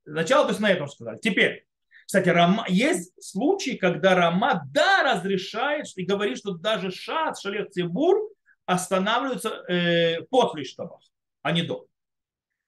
Начало, 0.05 0.45
то 0.45 0.51
есть 0.51 0.61
на 0.61 0.71
этом 0.71 0.89
сказали. 0.89 1.19
Теперь, 1.19 1.67
кстати, 2.07 2.29
Рама, 2.29 2.65
есть 2.69 3.13
случаи, 3.23 3.77
когда 3.77 4.15
Рама 4.15 4.63
да 4.73 5.15
разрешает 5.15 5.87
и 5.97 6.05
говорит, 6.05 6.39
что 6.39 6.53
даже 6.53 6.91
Шат, 6.91 7.39
Шалех 7.39 7.71
Цибур 7.71 8.31
останавливаются 8.67 9.65
э, 9.69 10.23
после 10.31 10.65
штабах, 10.65 11.01
а 11.43 11.53
не 11.53 11.63
до. 11.63 11.87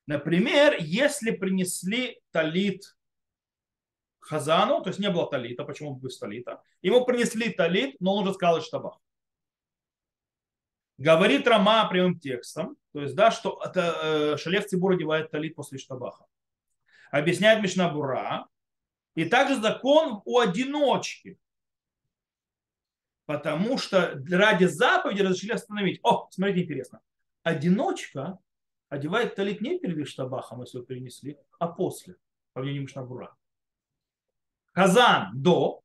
Например, 0.06 0.76
если 0.78 1.30
принесли 1.30 2.20
талит 2.30 2.96
Хазану, 4.20 4.82
то 4.82 4.88
есть 4.88 4.98
не 4.98 5.10
было 5.10 5.28
талита, 5.30 5.64
почему 5.64 5.94
бы 5.94 6.08
без 6.08 6.18
талита, 6.18 6.62
ему 6.82 7.04
принесли 7.04 7.50
талит, 7.50 7.96
но 8.00 8.14
он 8.14 8.24
уже 8.24 8.34
сказал 8.34 8.60
штабах. 8.60 8.98
Говорит 10.98 11.46
Рама 11.46 11.86
прямым 11.90 12.18
текстом, 12.18 12.76
то 12.92 13.02
есть, 13.02 13.14
да, 13.14 13.30
что 13.30 13.60
это, 13.62 13.98
э, 14.02 14.36
Шалех 14.38 14.66
Цибур 14.66 14.94
одевает 14.94 15.30
талит 15.30 15.54
после 15.54 15.78
штабаха. 15.78 16.24
Объясняет 17.10 17.62
Мишнабура, 17.62 18.46
и 19.16 19.24
также 19.24 19.60
закон 19.60 20.22
у 20.24 20.38
одиночки. 20.38 21.40
Потому 23.24 23.76
что 23.78 24.22
ради 24.30 24.66
заповеди 24.66 25.22
разрешили 25.22 25.52
остановить. 25.52 25.98
О, 26.04 26.28
смотрите, 26.30 26.62
интересно. 26.62 27.00
Одиночка 27.42 28.38
одевает 28.88 29.34
талит 29.34 29.60
не 29.62 29.78
перед 29.78 29.98
Иштабахом, 29.98 30.60
если 30.60 30.78
его 30.78 30.86
перенесли, 30.86 31.38
а 31.58 31.66
после, 31.66 32.16
по 32.52 32.60
мнению 32.60 32.82
Мишнабура. 32.82 33.34
Хазан 34.74 35.30
до 35.34 35.82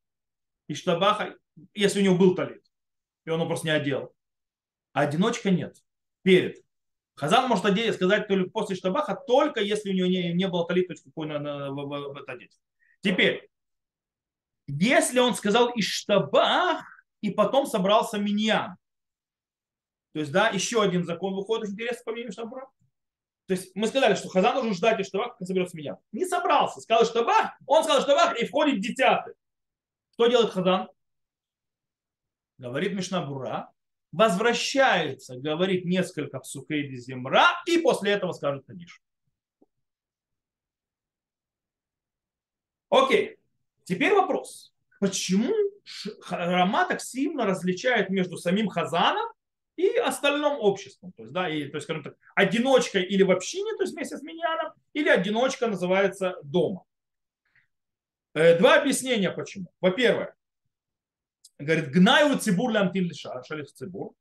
Иштабаха, 0.67 1.36
если 1.74 2.02
у 2.02 2.04
него 2.04 2.17
был 2.17 2.36
талит, 2.36 2.63
и 3.26 3.30
он 3.30 3.39
его 3.39 3.48
просто 3.48 3.67
не 3.67 3.72
одел. 3.72 4.13
А 4.91 5.02
одиночка 5.02 5.50
нет. 5.50 5.78
Перед. 6.22 6.63
Хазан 7.15 7.48
может 7.48 7.65
одеть, 7.65 7.96
сказать 7.96 8.28
только 8.28 8.52
после 8.52 8.76
Иштабаха, 8.76 9.15
только 9.15 9.62
если 9.62 9.89
у 9.89 9.94
него 9.94 10.08
не, 10.08 10.34
не 10.34 10.48
было 10.50 10.67
талит, 10.67 10.89
какой 11.04 11.28
на, 11.28 11.39
на, 11.39 11.72
в, 11.72 11.76
в, 11.76 12.13
в 12.13 12.17
это 12.17 12.34
одеть. 12.34 12.60
Теперь, 13.01 13.49
если 14.67 15.19
он 15.19 15.35
сказал 15.35 15.71
Иштабах, 15.75 16.85
и 17.21 17.29
потом 17.29 17.65
собрался 17.65 18.17
миньян, 18.17 18.77
то 20.13 20.19
есть, 20.19 20.31
да, 20.31 20.49
еще 20.49 20.81
один 20.81 21.05
закон 21.05 21.35
выходит 21.35 21.63
очень 21.63 21.73
интересный 21.73 22.03
по 22.03 22.11
мнению 22.11 22.33
Штабра. 22.33 22.69
То 23.47 23.53
есть 23.53 23.71
мы 23.75 23.87
сказали, 23.87 24.15
что 24.15 24.29
Хазан 24.29 24.55
должен 24.55 24.73
ждать 24.73 24.99
Иштабах, 24.99 25.37
когда 25.37 25.45
соберется 25.45 25.77
меня. 25.77 25.97
Не 26.11 26.25
собрался. 26.25 26.81
Сказал 26.81 27.03
Иштабах, 27.03 27.51
он 27.65 27.83
сказал 27.83 28.01
Иштабах 28.01 28.39
и 28.39 28.45
входит 28.45 28.81
десятый. 28.81 29.33
Что 30.13 30.27
делает 30.27 30.51
Хазан? 30.51 30.89
Говорит 32.57 32.93
Мишнабура, 32.93 33.71
возвращается, 34.11 35.37
говорит 35.37 35.85
несколько 35.85 36.39
псукейди 36.39 36.95
земра 36.97 37.47
и 37.65 37.77
после 37.79 38.11
этого 38.11 38.33
скажет 38.33 38.65
Кадиш. 38.65 39.01
Окей. 42.91 43.38
Теперь 43.86 44.13
вопрос. 44.13 44.73
Почему 44.99 45.51
Рама 46.30 46.86
так 46.86 47.01
сильно 47.01 47.45
различает 47.45 48.10
между 48.10 48.38
самим 48.38 48.67
Хазаном 48.67 49.27
и 49.75 49.97
остальным 49.97 50.60
обществом. 50.60 51.12
То 51.13 51.23
есть, 51.23 51.34
да, 51.34 51.49
и, 51.49 51.65
то 51.69 51.77
есть, 51.77 51.86
скажем 51.86 52.04
так, 52.04 52.15
одиночка 52.36 52.99
или 52.99 53.23
в 53.23 53.32
общине, 53.32 53.75
то 53.77 53.84
есть 53.84 53.93
вместе 53.93 54.17
с 54.17 54.21
миньяном, 54.21 54.73
или 54.93 55.10
одиночка 55.10 55.67
называется 55.67 56.36
дома. 56.43 56.84
Э, 58.34 58.58
два 58.60 58.80
объяснения 58.80 59.32
почему. 59.32 59.71
Во-первых, 59.80 60.36
говорит, 61.58 61.89
гнаю 61.91 62.38
цибур 62.38 62.71
лямтин 62.71 63.12
шалих 63.13 63.71
цибур. 63.71 64.13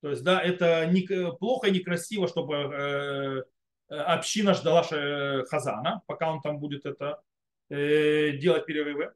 То 0.00 0.10
есть, 0.10 0.22
да, 0.22 0.40
это 0.40 0.86
не, 0.86 1.06
плохо 1.36 1.68
и 1.68 1.72
некрасиво, 1.72 2.26
чтобы 2.26 2.54
э, 2.54 3.42
община 3.88 4.54
ждала 4.54 4.82
Хазана, 4.82 6.02
пока 6.06 6.32
он 6.32 6.40
там 6.40 6.58
будет 6.58 6.86
это 6.86 7.04
э, 7.14 7.27
делать 7.70 8.66
перерывы. 8.66 9.12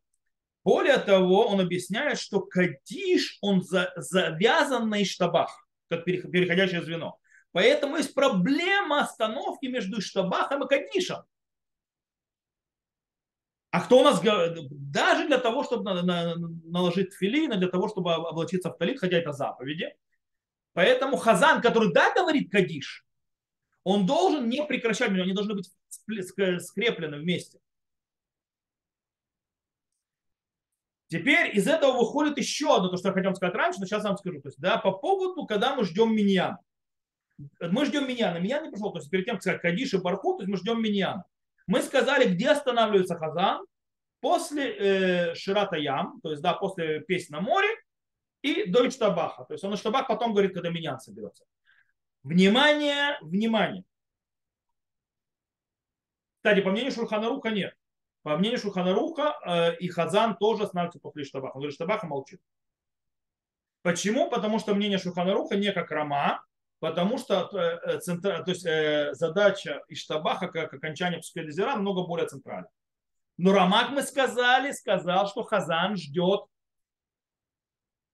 Более 0.65 0.99
того, 0.99 1.49
он 1.49 1.61
объясняет, 1.61 2.19
что 2.19 2.41
Кадиш, 2.41 3.39
он 3.41 3.63
за, 3.63 3.93
завязан 3.97 4.89
на 4.89 5.03
Иштабах, 5.03 5.67
как 5.89 6.05
переходящее 6.05 6.83
звено. 6.83 7.19
Поэтому 7.51 7.97
есть 7.97 8.15
проблема 8.15 9.01
остановки 9.01 9.67
между 9.67 9.99
Иштабахом 9.99 10.65
и 10.65 10.69
Кадишем. 10.69 11.19
А 13.71 13.81
кто 13.81 14.01
у 14.01 14.05
нас 14.05 14.21
даже 14.21 15.27
для 15.27 15.39
того, 15.39 15.65
чтобы 15.65 16.03
наложить 16.03 17.15
филин, 17.15 17.59
для 17.59 17.69
того, 17.69 17.89
чтобы 17.89 18.13
облачиться 18.13 18.71
в 18.71 18.77
талит, 18.77 19.01
хотя 19.01 19.17
это 19.17 19.33
заповеди. 19.33 19.95
Поэтому 20.75 21.17
Хазан, 21.17 21.63
который 21.63 21.93
да 21.93 22.13
говорит 22.15 22.53
Кадиш, 22.53 23.07
он 23.83 24.07
должен 24.07 24.49
не 24.49 24.63
прекращать, 24.65 25.09
они 25.09 25.33
должны 25.33 25.55
быть 25.55 25.71
скреплены 26.61 27.19
вместе. 27.19 27.59
Теперь 31.13 31.55
из 31.55 31.69
этого 31.69 31.99
выходит 31.99 32.39
еще 32.39 32.75
одно, 32.75 32.89
то, 32.89 32.97
что 32.97 33.09
я 33.09 33.15
хотел 33.15 33.35
сказать 33.35 33.55
раньше, 33.55 33.79
но 33.81 33.85
сейчас 33.85 34.03
вам 34.03 34.17
скажу. 34.17 34.41
То 34.41 34.49
есть, 34.49 34.59
да, 34.59 34.79
по 34.79 34.93
поводу, 34.93 35.45
когда 35.45 35.75
мы 35.77 35.85
ждем 35.85 36.17
миньяна. 36.17 36.59
Мы 37.61 37.85
ждем 37.85 38.09
миньяна. 38.09 38.39
Миньян 38.39 38.65
не 38.65 38.71
пришел. 38.71 38.91
То 38.93 38.99
есть 38.99 39.11
перед 39.11 39.27
тем, 39.27 39.39
как 39.39 39.61
Кадиш 39.61 39.93
и 39.93 39.99
Барху, 39.99 40.39
то 40.39 40.45
есть 40.45 40.51
мы 40.51 40.57
ждем 40.57 40.83
миньяна. 40.83 41.27
Мы 41.67 41.83
сказали, 41.83 42.33
где 42.33 42.49
останавливается 42.49 43.17
Хазан 43.17 43.63
после 44.21 44.73
э, 44.73 45.35
Ширата 45.35 45.77
Ям, 45.77 46.19
то 46.23 46.31
есть 46.31 46.41
да, 46.41 46.55
после 46.55 47.01
песни 47.01 47.35
на 47.35 47.43
море 47.43 47.69
и 48.41 48.65
до 48.65 48.89
Ичтабаха. 48.89 49.45
То 49.45 49.53
есть 49.53 49.63
он 49.65 49.75
Ичтабах 49.75 50.09
потом 50.09 50.33
говорит, 50.33 50.55
когда 50.55 50.71
миньян 50.71 50.99
соберется. 50.99 51.45
Внимание, 52.23 53.19
внимание. 53.21 53.85
Кстати, 56.37 56.63
по 56.63 56.71
мнению 56.71 56.93
Шурхана 56.93 57.29
Руха 57.29 57.51
нет. 57.51 57.75
По 58.23 58.37
мнению 58.37 58.59
Шуханаруха 58.59 59.37
э, 59.45 59.77
и 59.79 59.89
Хазан 59.89 60.37
тоже 60.37 60.65
останавливается 60.65 61.01
после 61.01 61.25
Штабаха. 61.25 61.55
Он 61.55 61.61
говорит, 61.63 61.75
Штабаха 61.75 62.07
молчит. 62.07 62.41
Почему? 63.83 64.31
Потому 64.31 64.61
что 64.61 64.75
мнение 64.75 64.99
Шуханаруха 64.99 65.57
не 65.57 65.73
как 65.73 65.91
Рама, 65.91 66.45
потому 66.79 67.19
что 67.19 67.49
э, 67.53 67.99
центра, 67.99 68.43
то 68.45 68.51
есть, 68.53 68.65
э, 68.65 69.11
задача 69.15 69.83
Иштабаха 69.89 70.49
как 70.49 70.73
окончание 70.73 71.19
Пускай 71.19 71.45
намного 71.45 72.07
более 72.07 72.29
центральна. 72.29 72.69
Но 73.39 73.53
Рамак 73.53 73.91
мы 73.91 74.03
сказали, 74.03 74.71
сказал, 74.71 75.27
что 75.27 75.43
Хазан 75.43 75.97
ждет 75.97 76.43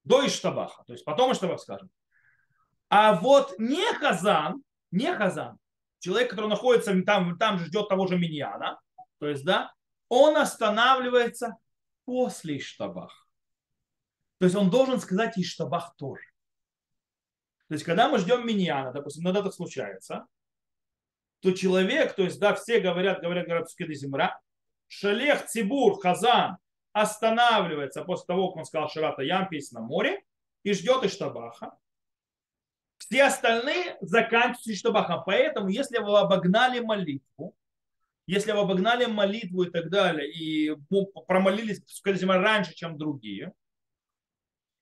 до 0.04 0.26
Иштабаха. 0.26 0.84
То 0.86 0.94
есть 0.94 1.04
потом 1.04 1.32
Иштабах 1.32 1.60
скажем. 1.60 1.90
А 2.88 3.14
вот 3.14 3.58
не 3.58 3.84
Хазан, 3.94 4.62
не 4.90 5.14
Хазан, 5.14 5.58
человек, 5.98 6.30
который 6.30 6.48
находится 6.48 6.98
там, 7.02 7.36
там 7.36 7.58
ждет 7.58 7.88
того 7.88 8.06
же 8.06 8.16
Миньяна, 8.16 8.80
то 9.18 9.28
есть, 9.28 9.44
да, 9.44 9.70
он 10.08 10.36
останавливается 10.36 11.56
после 12.04 12.58
Иштабах. 12.58 13.28
То 14.38 14.44
есть 14.46 14.56
он 14.56 14.70
должен 14.70 15.00
сказать 15.00 15.36
Иштабах 15.36 15.94
тоже. 15.96 16.22
То 17.68 17.74
есть 17.74 17.84
когда 17.84 18.08
мы 18.08 18.18
ждем 18.18 18.46
миньяна, 18.46 18.92
допустим, 18.92 19.24
иногда 19.24 19.40
это 19.40 19.50
случается, 19.50 20.26
то 21.40 21.52
человек, 21.52 22.14
то 22.14 22.22
есть, 22.22 22.40
да, 22.40 22.54
все 22.54 22.80
говорят, 22.80 23.20
говорят, 23.20 23.46
говорят, 23.46 23.70
скиды 23.70 23.94
земра, 23.94 24.40
шалех, 24.86 25.46
цибур, 25.46 26.00
хазан 26.00 26.58
останавливается 26.92 28.04
после 28.04 28.26
того, 28.26 28.48
как 28.48 28.56
он 28.58 28.64
сказал 28.64 28.88
Ширата 28.88 29.22
Ям, 29.22 29.48
песня 29.48 29.80
на 29.80 29.86
море, 29.86 30.22
и 30.62 30.72
ждет 30.72 31.04
Иштабаха. 31.04 31.76
Все 32.96 33.24
остальные 33.24 33.96
заканчиваются 34.00 34.72
Иштабахом. 34.72 35.22
Поэтому, 35.24 35.68
если 35.68 35.98
вы 35.98 36.18
обогнали 36.18 36.80
молитву, 36.80 37.54
если 38.28 38.52
вы 38.52 38.58
обогнали 38.58 39.06
молитву 39.06 39.62
и 39.62 39.70
так 39.70 39.88
далее, 39.88 40.30
и 40.30 40.76
промолились 41.26 41.80
скажем, 41.86 42.30
раньше, 42.30 42.74
чем 42.74 42.98
другие, 42.98 43.54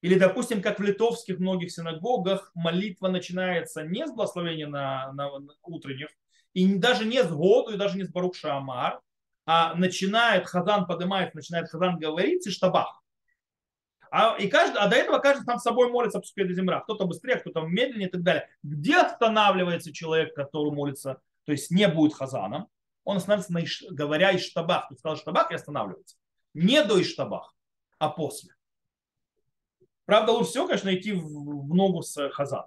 или, 0.01 0.19
допустим, 0.19 0.61
как 0.61 0.81
в 0.81 0.83
литовских 0.83 1.39
многих 1.39 1.71
синагогах, 1.71 2.51
молитва 2.55 3.07
начинается 3.07 3.85
не 3.85 4.05
с 4.05 4.11
благословения 4.11 4.67
на, 4.67 5.13
на, 5.13 5.39
на 5.39 5.55
утренних, 5.63 6.09
и 6.55 6.75
даже 6.75 7.05
не 7.05 7.23
с 7.23 7.29
году, 7.29 7.71
и 7.71 7.77
даже 7.77 7.97
не 7.97 8.03
с 8.03 8.11
Барух 8.11 8.35
Шамар, 8.35 9.01
а 9.47 9.75
начинает 9.75 10.49
Хазан 10.49 10.87
поднимает, 10.87 11.33
начинает 11.35 11.69
Хазан 11.69 11.99
говорить 12.01 12.45
и 12.49 12.51
штабах. 12.51 13.01
А, 14.11 14.37
и 14.39 14.49
каждый, 14.49 14.79
а 14.79 14.89
до 14.89 14.97
этого 14.97 15.19
каждый 15.19 15.45
сам 15.45 15.61
с 15.61 15.63
собой 15.63 15.89
молится 15.91 16.19
по 16.19 16.27
земля. 16.27 16.81
Кто-то 16.81 17.07
быстрее, 17.07 17.37
кто-то 17.37 17.61
медленнее 17.61 18.09
и 18.09 18.11
так 18.11 18.23
далее. 18.23 18.49
Где 18.65 18.97
останавливается 18.97 19.93
человек, 19.93 20.35
который 20.35 20.73
молится, 20.73 21.21
то 21.45 21.53
есть 21.53 21.71
не 21.71 21.87
будет 21.87 22.15
Хазаном? 22.15 22.69
Он 23.07 23.19
останавливается, 23.19 23.53
на 23.53 23.63
иш, 23.63 23.85
говоря 23.89 24.37
Иштабах. 24.37 24.89
Ты 24.89 24.97
сказал 24.97 25.17
Иштабах 25.17 25.51
и 25.53 25.55
останавливается. 25.55 26.17
Не 26.55 26.83
до 26.83 27.01
Иштабах, 27.01 27.55
а 27.99 28.11
после. 28.11 28.53
Правда, 30.07 30.33
лучше 30.33 30.51
всего, 30.51 30.67
конечно, 30.67 30.93
идти 30.93 31.13
в, 31.13 31.75
ногу 31.75 32.03
с 32.03 32.29
Хазан. 32.31 32.67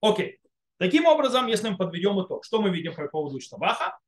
Окей. 0.00 0.38
Таким 0.78 1.06
образом, 1.06 1.48
если 1.48 1.68
мы 1.68 1.76
подведем 1.76 2.24
итог, 2.24 2.44
что 2.44 2.62
мы 2.62 2.70
видим 2.70 2.94
по 2.94 3.08
поводу 3.08 3.38
Иштабаха? 3.38 3.98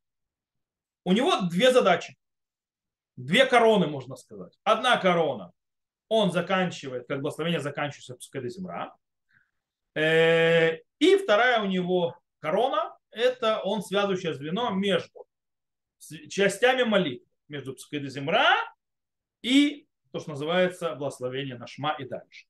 У 1.04 1.12
него 1.12 1.40
две 1.50 1.72
задачи. 1.72 2.16
Две 3.16 3.46
короны, 3.46 3.88
можно 3.88 4.14
сказать. 4.14 4.56
Одна 4.62 4.96
корона. 4.98 5.52
Он 6.08 6.30
заканчивает, 6.30 7.08
как 7.08 7.20
благословение 7.20 7.60
заканчивается 7.60 8.14
пускай 8.14 8.48
земра. 8.48 8.94
Э, 9.96 10.76
и 11.00 11.16
вторая 11.16 11.62
у 11.62 11.66
него 11.66 12.16
корона, 12.38 12.96
это 13.11 13.61
он 13.62 13.83
связывающее 13.83 14.35
звено 14.35 14.71
между 14.71 15.27
частями 16.29 16.83
молитвы, 16.83 17.27
между 17.49 17.75
Псукедезимра 17.75 18.47
и 19.42 19.88
то, 20.12 20.21
что 20.21 20.31
называется 20.31 20.94
благословение 20.94 21.57
на 21.57 21.66
Шма 21.66 21.97
и 21.99 22.05
дальше. 22.05 22.47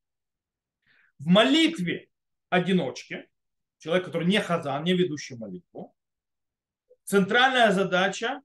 В 1.19 1.27
молитве 1.27 2.09
одиночки, 2.49 3.29
человек, 3.79 4.05
который 4.05 4.29
не 4.29 4.41
хазан, 4.41 4.85
не 4.85 4.95
ведущий 4.95 5.37
молитву, 5.37 5.95
центральная 7.05 7.73
задача 7.73 8.43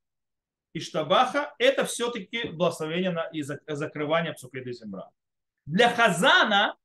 Иштабаха– 0.74 1.54
это 1.60 1.86
все-таки 1.86 2.50
благословение 2.50 3.12
на, 3.12 3.28
и 3.28 3.44
закрывание 3.44 4.34
Псукеды 4.34 4.74
Земра. 4.74 5.10
Для 5.66 5.90
хазана 5.90 6.76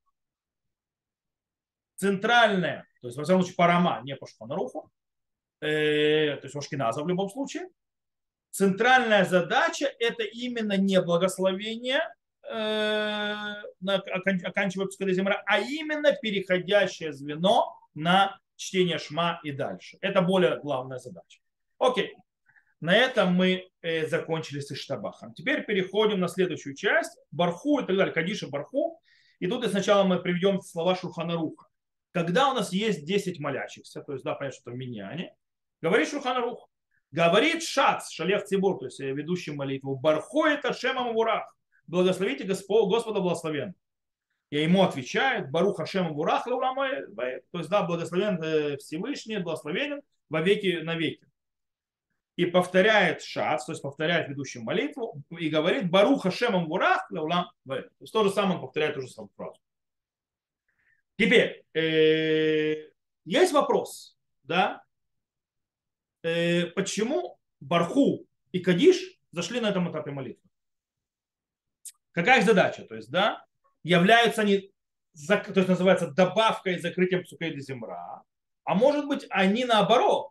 центральная, 1.97 2.87
то 3.01 3.09
есть, 3.09 3.17
во 3.17 3.25
всяком 3.25 3.43
случае, 3.43 3.57
парама, 3.57 4.03
не 4.05 4.15
по 4.15 4.27
шпанаруху, 4.27 4.93
э, 5.61 6.37
то 6.37 6.45
есть 6.45 6.57
Ашкиназа 6.57 7.03
в 7.03 7.09
любом 7.09 7.29
случае. 7.29 7.69
Центральная 8.51 9.25
задача 9.25 9.91
это 9.99 10.23
именно 10.23 10.77
не 10.77 11.01
благословение, 11.01 12.01
э, 12.51 13.35
оканчивая 13.85 14.87
пускай 14.87 15.13
земля, 15.13 15.43
а 15.47 15.61
именно 15.61 16.13
переходящее 16.13 17.13
звено 17.13 17.77
на 17.95 18.39
чтение 18.57 18.99
Шма 18.99 19.41
и 19.45 19.53
дальше. 19.53 19.99
Это 20.01 20.23
более 20.23 20.59
главная 20.61 20.99
задача. 20.99 21.41
Окей. 21.79 22.17
На 22.81 22.95
этом 22.97 23.35
мы 23.35 23.69
э, 23.83 24.07
закончили 24.07 24.61
с 24.61 24.71
Иштабахом. 24.71 25.35
Теперь 25.35 25.65
переходим 25.65 26.21
на 26.21 26.29
следующую 26.29 26.77
часть. 26.77 27.19
Барху 27.33 27.81
и 27.81 27.87
так 27.87 27.97
далее. 27.97 28.15
Кадиша 28.15 28.49
Барху. 28.49 29.01
И 29.41 29.47
тут 29.47 29.67
сначала 29.67 30.05
мы 30.05 30.21
приведем 30.21 30.61
слова 30.61 30.95
Шурханаруха. 30.95 31.67
Когда 32.13 32.51
у 32.51 32.55
нас 32.55 32.73
есть 32.73 33.05
10 33.05 33.39
молящихся, 33.41 34.01
то 34.03 34.13
есть, 34.13 34.25
да, 34.25 34.35
понятно, 34.35 34.61
что 34.61 34.71
это 34.71 34.79
миньяне, 34.79 35.35
говорит 35.81 36.09
Шурханарух, 36.09 36.69
говорит 37.11 37.63
Шац, 37.63 38.11
Шалех 38.11 38.45
Цибур, 38.45 38.79
то 38.79 38.87
есть 38.87 39.01
э, 39.01 39.13
ведущий 39.13 39.53
молитву, 39.53 39.97
Барху 39.97 40.45
это 40.45 40.73
Шемам 40.73 41.15
Вурах, 41.15 41.55
благословите 41.87 42.45
Господа, 42.45 42.89
Господа 42.89 43.21
благословен. 43.21 43.75
И 44.51 44.63
ему 44.63 44.83
отвечает, 44.83 45.51
Баруха 45.51 45.85
Шем 45.85 46.15
Вурах, 46.15 46.45
то 46.45 47.59
есть, 47.59 47.69
да, 47.69 47.83
благословен 47.83 48.43
э, 48.43 48.77
Всевышний, 48.79 49.39
благословенен 49.39 50.01
во 50.31 50.41
веки 50.41 50.81
на 50.83 50.95
веки 50.95 51.29
и 52.39 52.47
повторяет 52.47 53.21
шац, 53.21 53.65
то 53.65 53.73
есть 53.73 53.83
повторяет 53.83 54.29
ведущую 54.29 54.63
молитву, 54.63 55.21
и 55.31 55.49
говорит 55.49 55.91
Баруха 55.91 56.31
Шемам 56.31 56.69
Вурах, 56.69 57.09
то 57.09 57.85
есть 57.99 58.13
то 58.13 58.23
же 58.23 58.31
самое 58.31 58.55
он 58.55 58.61
повторяет 58.61 58.95
ту 58.95 59.01
же 59.01 59.09
самую 59.09 59.33
фразу. 59.37 59.61
Теперь, 61.19 61.65
э, 61.75 62.91
есть 63.25 63.53
вопрос, 63.53 64.17
да, 64.45 64.85
почему 66.23 67.39
Барху 67.61 68.27
и 68.53 68.61
Кадиш 68.61 69.19
зашли 69.33 69.61
на 69.61 69.71
этом 69.71 69.91
этапе 69.91 70.11
молитвы? 70.11 70.43
Какая 72.13 72.41
их 72.41 72.47
задача? 72.47 72.83
То 72.83 72.97
есть, 72.97 73.11
да, 73.11 73.45
являются 73.83 74.43
они, 74.43 74.73
то 75.29 75.53
есть 75.55 75.69
называется 75.69 76.11
добавкой 76.11 76.79
закрытием 76.79 77.23
псукей 77.23 77.59
земра, 77.61 78.23
а 78.65 78.75
может 78.75 79.07
быть 79.07 79.27
они 79.31 79.65
наоборот, 79.65 80.31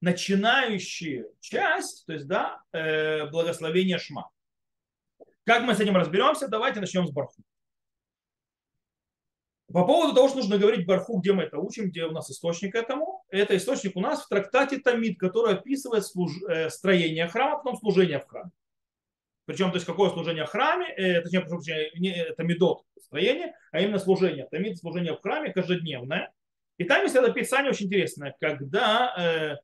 начинающие 0.00 1.26
часть, 1.40 2.06
то 2.06 2.12
есть, 2.12 2.26
да, 2.26 2.62
э, 2.72 3.26
благословение 3.26 3.98
Шма. 3.98 4.30
Как 5.44 5.62
мы 5.62 5.74
с 5.74 5.80
этим 5.80 5.96
разберемся? 5.96 6.48
Давайте 6.48 6.80
начнем 6.80 7.06
с 7.06 7.10
Барху. 7.10 7.42
По 9.72 9.84
поводу 9.84 10.14
того, 10.14 10.28
что 10.28 10.38
нужно 10.38 10.58
говорить 10.58 10.86
Барху, 10.86 11.18
где 11.18 11.32
мы 11.32 11.44
это 11.44 11.58
учим, 11.58 11.90
где 11.90 12.04
у 12.04 12.10
нас 12.10 12.28
источник 12.30 12.74
этому, 12.74 13.24
это 13.28 13.56
источник 13.56 13.96
у 13.96 14.00
нас 14.00 14.24
в 14.24 14.28
трактате 14.28 14.78
Тамид, 14.78 15.18
который 15.18 15.54
описывает 15.54 16.04
служ... 16.04 16.32
э, 16.48 16.70
строение 16.70 17.28
храма, 17.28 17.58
потом 17.58 17.78
служение 17.78 18.18
в 18.18 18.26
храме. 18.26 18.50
Причем, 19.44 19.70
то 19.70 19.76
есть, 19.76 19.86
какое 19.86 20.10
служение 20.10 20.44
в 20.44 20.48
храме, 20.48 20.86
э, 20.96 21.20
точнее, 21.22 21.90
не 21.98 22.12
это 22.12 22.42
медот 22.42 22.82
строение, 23.00 23.54
а 23.70 23.80
именно 23.80 23.98
служение. 23.98 24.46
Тамид 24.50 24.78
служение 24.78 25.14
в 25.14 25.20
храме 25.20 25.52
каждодневное. 25.52 26.32
И 26.78 26.84
там 26.84 27.02
есть 27.02 27.14
это 27.14 27.26
описание 27.26 27.70
очень 27.70 27.86
интересное, 27.86 28.34
когда 28.40 29.14
э, 29.16 29.56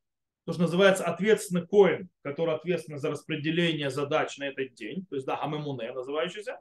то, 0.45 0.53
что 0.53 0.63
называется 0.63 1.05
ответственный 1.05 1.67
коин, 1.67 2.11
который 2.23 2.55
ответственен 2.55 2.99
за 2.99 3.11
распределение 3.11 3.91
задач 3.91 4.39
на 4.39 4.45
этот 4.45 4.75
день, 4.75 5.05
то 5.09 5.17
есть, 5.17 5.27
да, 5.27 5.37
Амемуне 5.37 5.93
называющийся, 5.93 6.61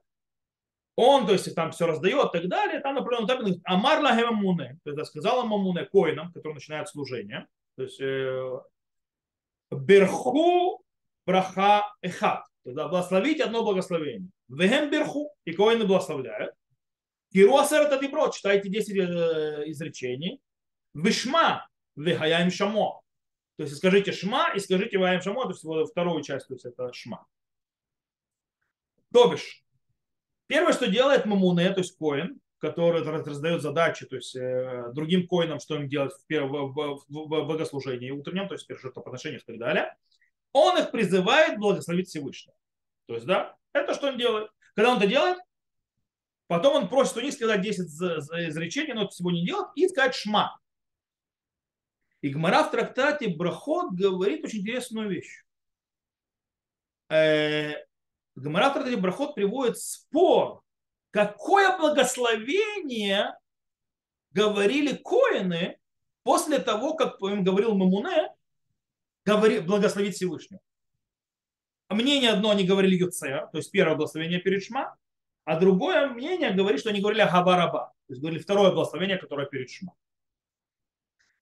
он, 0.95 1.25
то 1.25 1.33
есть, 1.33 1.53
там 1.55 1.71
все 1.71 1.87
раздает 1.87 2.33
и 2.33 2.39
так 2.39 2.47
далее, 2.47 2.79
там, 2.79 2.95
например, 2.95 3.21
он 3.21 3.27
там 3.27 3.43
Амар 3.65 4.01
Лагемамуне, 4.01 4.79
то 4.83 4.91
есть, 4.91 5.05
сказал 5.07 5.41
Амамуне 5.41 5.85
коинам, 5.85 6.31
который 6.31 6.53
начинает 6.53 6.87
служение, 6.87 7.47
то 7.75 7.83
есть, 7.83 7.99
э, 7.99 8.59
Берху 9.71 10.83
браха 11.25 11.83
эхат, 12.01 12.45
то 12.63 12.69
есть, 12.69 12.75
да, 12.75 12.87
благословить 12.87 13.41
одно 13.41 13.63
благословение. 13.63 14.29
Вегем 14.47 14.89
берху, 14.89 15.31
и 15.43 15.53
коины 15.53 15.85
благословляют. 15.85 16.53
Кируасер 17.33 17.81
это 17.81 17.99
дебро, 17.99 18.29
читайте 18.29 18.69
10 18.69 18.95
э, 18.95 19.63
изречений. 19.71 20.39
Вишма, 20.93 21.67
вехаяем 21.95 22.51
шамо, 22.51 23.01
то 23.57 23.63
есть 23.63 23.75
скажите 23.75 24.11
шма 24.13 24.53
и 24.55 24.59
скажите 24.59 24.97
ваем 24.97 25.21
шамо, 25.21 25.43
то 25.43 25.49
есть 25.49 25.91
вторую 25.91 26.23
часть, 26.23 26.47
то 26.47 26.53
есть 26.53 26.65
это 26.65 26.93
шма. 26.93 27.25
То 29.11 29.29
бишь, 29.29 29.64
первое, 30.47 30.73
что 30.73 30.87
делает 30.87 31.25
Мамуне, 31.25 31.71
то 31.71 31.79
есть 31.79 31.97
коин, 31.97 32.39
который 32.59 33.03
раздает 33.03 33.61
задачи, 33.61 34.05
то 34.05 34.15
есть 34.15 34.35
э, 34.35 34.91
другим 34.93 35.27
коинам, 35.27 35.59
что 35.59 35.75
им 35.75 35.87
делать 35.87 36.13
в, 36.13 36.33
в, 36.33 36.73
в, 36.73 37.05
в 37.07 37.27
богослужении 37.27 38.11
утреннем, 38.11 38.47
то 38.47 38.55
есть 38.55 38.67
в 38.67 38.79
жертвоприношениях 38.79 39.43
и 39.43 39.45
так 39.45 39.59
далее, 39.59 39.95
он 40.51 40.77
их 40.77 40.91
призывает 40.91 41.59
благословить 41.59 42.07
Всевышнего. 42.07 42.55
То 43.07 43.15
есть, 43.15 43.25
да, 43.25 43.55
это 43.73 43.93
что 43.93 44.07
он 44.07 44.17
делает. 44.17 44.49
Когда 44.73 44.91
он 44.91 44.97
это 44.97 45.07
делает, 45.07 45.37
потом 46.47 46.75
он 46.75 46.89
просит 46.89 47.17
у 47.17 47.21
них 47.21 47.33
сказать 47.33 47.61
10 47.61 47.85
изречений, 48.49 48.93
но 48.93 49.03
это 49.03 49.11
всего 49.11 49.31
не 49.31 49.45
делает, 49.45 49.67
и 49.75 49.87
сказать 49.87 50.15
шма. 50.15 50.59
И 52.21 52.29
Гмара 52.29 52.63
в 52.63 52.71
трактате 52.71 53.27
Брахот 53.27 53.93
говорит 53.93 54.43
очень 54.43 54.61
интересную 54.61 55.09
вещь. 55.09 55.43
Э, 58.35 58.39
в 58.39 58.53
трактате 58.53 58.97
Брахот 58.97 59.35
приводит 59.35 59.77
спор, 59.77 60.61
какое 61.11 61.77
благословение 61.77 63.37
говорили 64.31 64.95
коины 64.95 65.77
после 66.23 66.59
того, 66.59 66.95
как 66.95 67.21
им 67.21 67.43
говорил 67.43 67.75
Мамуне, 67.75 68.29
говори, 69.23 69.59
благословить 69.59 70.15
Всевышнего. 70.15 70.59
Мнение 71.89 72.31
одно 72.31 72.49
они 72.49 72.65
говорили 72.65 72.95
Юцея, 72.95 73.47
то 73.51 73.57
есть 73.57 73.71
первое 73.71 73.95
благословение 73.95 74.39
перед 74.39 74.63
Шма, 74.63 74.97
а 75.43 75.59
другое 75.59 76.09
мнение 76.09 76.51
говорит, 76.51 76.79
что 76.79 76.89
они 76.89 76.99
говорили 76.99 77.21
Хабараба, 77.21 77.93
то 78.07 78.13
есть 78.13 78.21
говорили 78.21 78.41
второе 78.41 78.71
благословение, 78.71 79.17
которое 79.17 79.47
перед 79.47 79.69
Шма. 79.69 79.93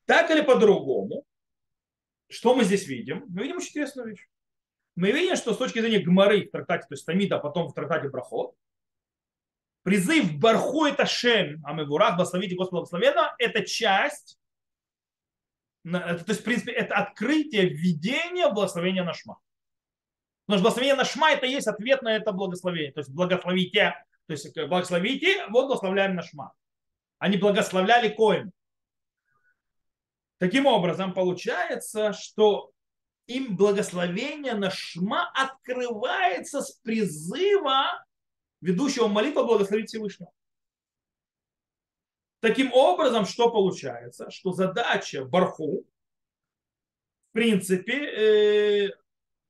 Так 0.06 0.29
или 0.32 0.41
по-другому, 0.41 1.25
что 2.27 2.53
мы 2.53 2.65
здесь 2.65 2.88
видим? 2.88 3.23
Мы 3.29 3.43
видим 3.43 3.58
очень 3.58 3.69
интересную 3.69 4.10
вещь. 4.10 4.27
Мы 4.95 5.12
видим, 5.12 5.36
что 5.36 5.53
с 5.53 5.58
точки 5.58 5.79
зрения 5.79 5.99
Гмары 5.99 6.47
в 6.47 6.51
трактате, 6.51 6.88
то 6.88 6.93
есть 6.93 7.06
Тамида, 7.06 7.38
а 7.38 7.39
потом 7.39 7.67
в 7.67 7.73
трактате 7.73 8.10
Брахот, 8.10 8.56
призыв 9.84 10.38
Барху 10.38 10.86
это 10.86 11.06
Шем, 11.06 11.62
а 11.65 11.73
мы 11.73 11.82
Амевурах, 11.82 12.15
благословите 12.15 12.56
Господа 12.56 12.82
благословенного, 12.82 13.36
это 13.39 13.65
часть, 13.65 14.38
это, 15.86 16.23
то 16.23 16.32
есть, 16.32 16.41
в 16.41 16.43
принципе, 16.43 16.71
это 16.71 16.95
открытие 16.95 17.69
введения 17.69 18.49
благословения 18.49 19.03
на 19.03 19.13
Шма. 19.13 19.38
Потому 20.45 20.60
что 20.60 20.63
благословение 20.63 20.95
на 20.95 21.06
Шма 21.06 21.32
это 21.32 21.45
есть 21.45 21.67
ответ 21.67 22.01
на 22.01 22.15
это 22.15 22.32
благословение. 22.32 22.91
То 22.91 22.99
есть 22.99 23.12
благословите, 23.12 23.95
то 24.27 24.32
есть 24.34 24.56
благословите, 24.56 25.45
вот 25.47 25.67
благословляем 25.67 26.15
на 26.15 26.21
Шма. 26.21 26.53
Они 27.19 27.38
благословляли 27.38 28.10
Коин. 28.10 28.51
Таким 30.38 30.65
образом, 30.65 31.13
получается, 31.13 32.13
что 32.13 32.73
им 33.28 33.56
благословение 33.56 34.54
на 34.54 34.70
шма 34.70 35.32
открывается 35.34 36.62
с 36.62 36.72
призыва 36.72 38.04
ведущего 38.62 39.08
молитву 39.08 39.46
благословить 39.46 39.90
Всевышнего. 39.90 40.32
Таким 42.40 42.74
образом, 42.74 43.26
что 43.26 43.50
получается? 43.50 44.30
Что 44.30 44.52
задача 44.52 45.24
Барху, 45.24 45.86
в 47.30 47.34
принципе, 47.34 47.94
э, 47.94 48.92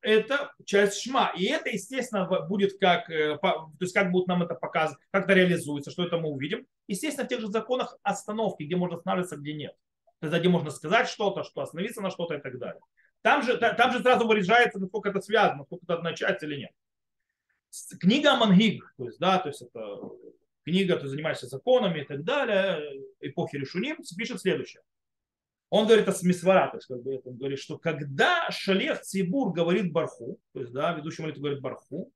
это 0.02 0.54
часть 0.64 1.02
шма. 1.02 1.34
И 1.36 1.46
это, 1.46 1.70
естественно, 1.70 2.26
будет 2.48 2.78
как, 2.80 3.10
э, 3.10 3.38
то 3.40 3.72
есть 3.80 3.94
как 3.94 4.12
будет 4.12 4.28
нам 4.28 4.44
это 4.44 4.54
показывать, 4.54 5.02
как 5.12 5.26
это 5.26 5.34
реализуется, 5.34 5.90
что 5.90 6.06
это 6.06 6.18
мы 6.18 6.30
увидим. 6.30 6.68
Естественно, 6.88 7.26
в 7.26 7.30
тех 7.30 7.40
же 7.40 7.48
законах 7.48 7.98
остановки, 8.04 8.64
где 8.64 8.76
можно 8.76 8.98
останавливаться, 8.98 9.38
где 9.38 9.54
нет 9.54 9.76
тогда 10.24 10.40
где 10.40 10.48
можно 10.48 10.70
сказать 10.72 11.10
что-то, 11.10 11.44
что 11.44 11.62
остановиться 11.62 12.02
на 12.02 12.10
что-то 12.10 12.36
и 12.36 12.42
так 12.42 12.58
далее. 12.58 12.82
Там 13.24 13.42
же, 13.42 13.58
там 13.58 13.92
же 13.92 14.02
сразу 14.02 14.28
выражается, 14.28 14.80
насколько 14.80 15.10
это 15.10 15.22
связано, 15.22 15.60
насколько 15.60 15.86
это 15.86 15.96
одна 15.96 16.14
часть 16.14 16.44
или 16.44 16.58
нет. 16.58 16.72
Книга 18.00 18.36
Мангиг, 18.36 18.94
то 18.98 19.06
есть, 19.06 19.18
да, 19.18 19.40
то 19.40 19.48
есть 19.48 19.62
это 19.62 19.98
книга, 20.64 20.98
ты 20.98 21.08
занимаешься 21.08 21.48
законами 21.48 22.02
и 22.02 22.06
так 22.06 22.24
далее, 22.24 23.02
эпохи 23.22 23.56
Решуним, 23.56 23.98
пишет 24.18 24.42
следующее. 24.42 24.84
Он 25.70 25.88
говорит 25.88 26.08
о 26.08 26.12
Смисвара, 26.12 26.70
то 26.70 26.78
есть 26.78 26.88
как 26.88 27.02
бы 27.02 27.20
он 27.24 27.38
говорит, 27.38 27.60
что 27.60 27.80
когда 27.80 28.52
Шалех 28.52 29.02
Цибур 29.02 29.54
говорит 29.54 29.92
Барху, 29.92 30.38
то 30.54 30.60
есть, 30.60 30.74
да, 30.74 30.94
ведущий 30.94 31.24
молитву 31.24 31.42
говорит 31.42 31.62
Барху, 31.62 32.12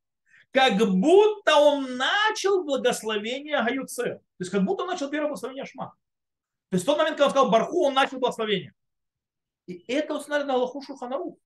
как 0.52 0.78
будто 0.78 1.56
он 1.56 1.98
начал 1.98 2.64
благословение 2.64 3.64
Гаюце. 3.64 4.04
То 4.04 4.22
есть 4.40 4.52
как 4.52 4.64
будто 4.64 4.84
он 4.84 4.90
начал 4.90 5.10
первое 5.10 5.30
благословение 5.30 5.66
Шма. 5.66 5.96
То 6.70 6.76
есть 6.76 6.84
в 6.84 6.86
тот 6.86 6.98
момент, 6.98 7.18
когда 7.18 7.26
он 7.26 7.32
сказал 7.32 7.50
Барху, 7.50 7.86
он 7.86 7.94
начал 7.94 8.20
благословение. 8.20 8.74
И 9.68 9.84
это 9.88 10.16
установлено 10.16 10.56
Аллаху 10.56 10.82
Шуханару. 10.82 11.38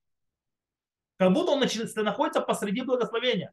Как 1.18 1.32
будто 1.32 1.52
он 1.52 1.60
находится 1.60 2.40
посреди 2.40 2.82
благословения. 2.82 3.52